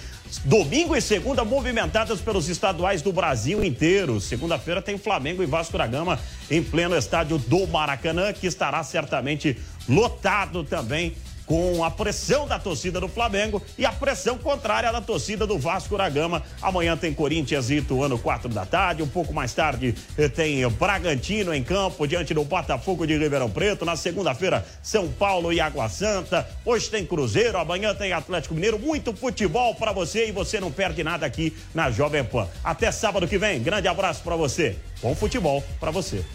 Domingo 0.43 0.95
e 0.95 1.01
segunda 1.01 1.45
movimentadas 1.45 2.19
pelos 2.19 2.49
estaduais 2.49 3.03
do 3.03 3.13
Brasil 3.13 3.63
inteiro. 3.63 4.19
Segunda-feira 4.19 4.81
tem 4.81 4.97
Flamengo 4.97 5.43
e 5.43 5.45
Vasco 5.45 5.77
da 5.77 5.85
Gama 5.85 6.19
em 6.49 6.63
pleno 6.63 6.97
estádio 6.97 7.37
do 7.37 7.67
Maracanã, 7.67 8.33
que 8.33 8.47
estará 8.47 8.83
certamente 8.83 9.55
lotado 9.87 10.63
também 10.63 11.15
com 11.47 11.83
a 11.83 11.89
pressão 11.89 12.45
da 12.45 12.59
torcida 12.59 12.99
do 12.99 13.07
Flamengo 13.07 13.63
e 13.77 13.85
a 13.85 13.91
pressão 13.91 14.37
contrária 14.37 14.91
da 14.91 15.01
torcida 15.01 15.47
do 15.47 15.57
Vasco 15.57 15.97
da 15.97 16.07
Gama. 16.09 16.43
Amanhã 16.61 16.95
tem 16.95 17.13
Corinthians 17.13 17.69
e 17.69 17.75
Ituano, 17.75 18.19
quatro 18.19 18.49
da 18.49 18.65
tarde. 18.65 19.01
Um 19.01 19.07
pouco 19.07 19.33
mais 19.33 19.53
tarde 19.53 19.95
eh, 20.17 20.27
tem 20.27 20.67
Bragantino 20.69 21.53
em 21.53 21.63
campo, 21.63 22.05
diante 22.05 22.33
do 22.33 22.43
Botafogo 22.43 23.07
de 23.07 23.17
Ribeirão 23.17 23.49
Preto. 23.49 23.85
Na 23.85 23.95
segunda-feira, 23.95 24.65
São 24.83 25.07
Paulo 25.07 25.53
e 25.53 25.61
Água 25.61 25.87
Santa. 25.87 26.47
Hoje 26.65 26.89
tem 26.89 27.05
Cruzeiro, 27.05 27.57
amanhã 27.57 27.95
tem 27.95 28.11
Atlético 28.11 28.53
Mineiro. 28.53 28.77
Muito 28.77 29.15
futebol 29.15 29.73
para 29.73 29.93
você 29.93 30.27
e 30.27 30.31
você 30.33 30.59
não 30.59 30.71
perde 30.71 31.01
nada 31.03 31.25
aqui 31.25 31.55
na 31.73 31.89
Jovem 31.89 32.25
Pan. 32.25 32.45
Até 32.61 32.91
sábado 32.91 33.27
que 33.27 33.37
vem. 33.37 33.63
Grande 33.63 33.87
abraço 33.87 34.21
para 34.21 34.35
você. 34.35 34.75
Bom 35.01 35.15
futebol 35.15 35.63
para 35.79 35.91
você. 35.91 36.25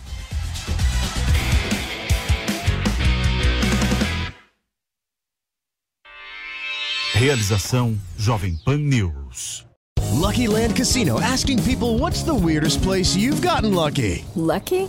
Realização 7.22 7.96
Jovem 8.18 8.58
Pan 8.64 8.78
News. 8.78 9.64
Lucky 10.11 10.48
Land 10.48 10.74
Casino 10.74 11.20
asking 11.20 11.62
people 11.62 11.96
what's 11.96 12.24
the 12.24 12.35
weirdest 12.35 12.82
place 12.82 13.14
you've 13.14 13.40
gotten 13.40 13.72
lucky? 13.72 14.24
Lucky? 14.35 14.88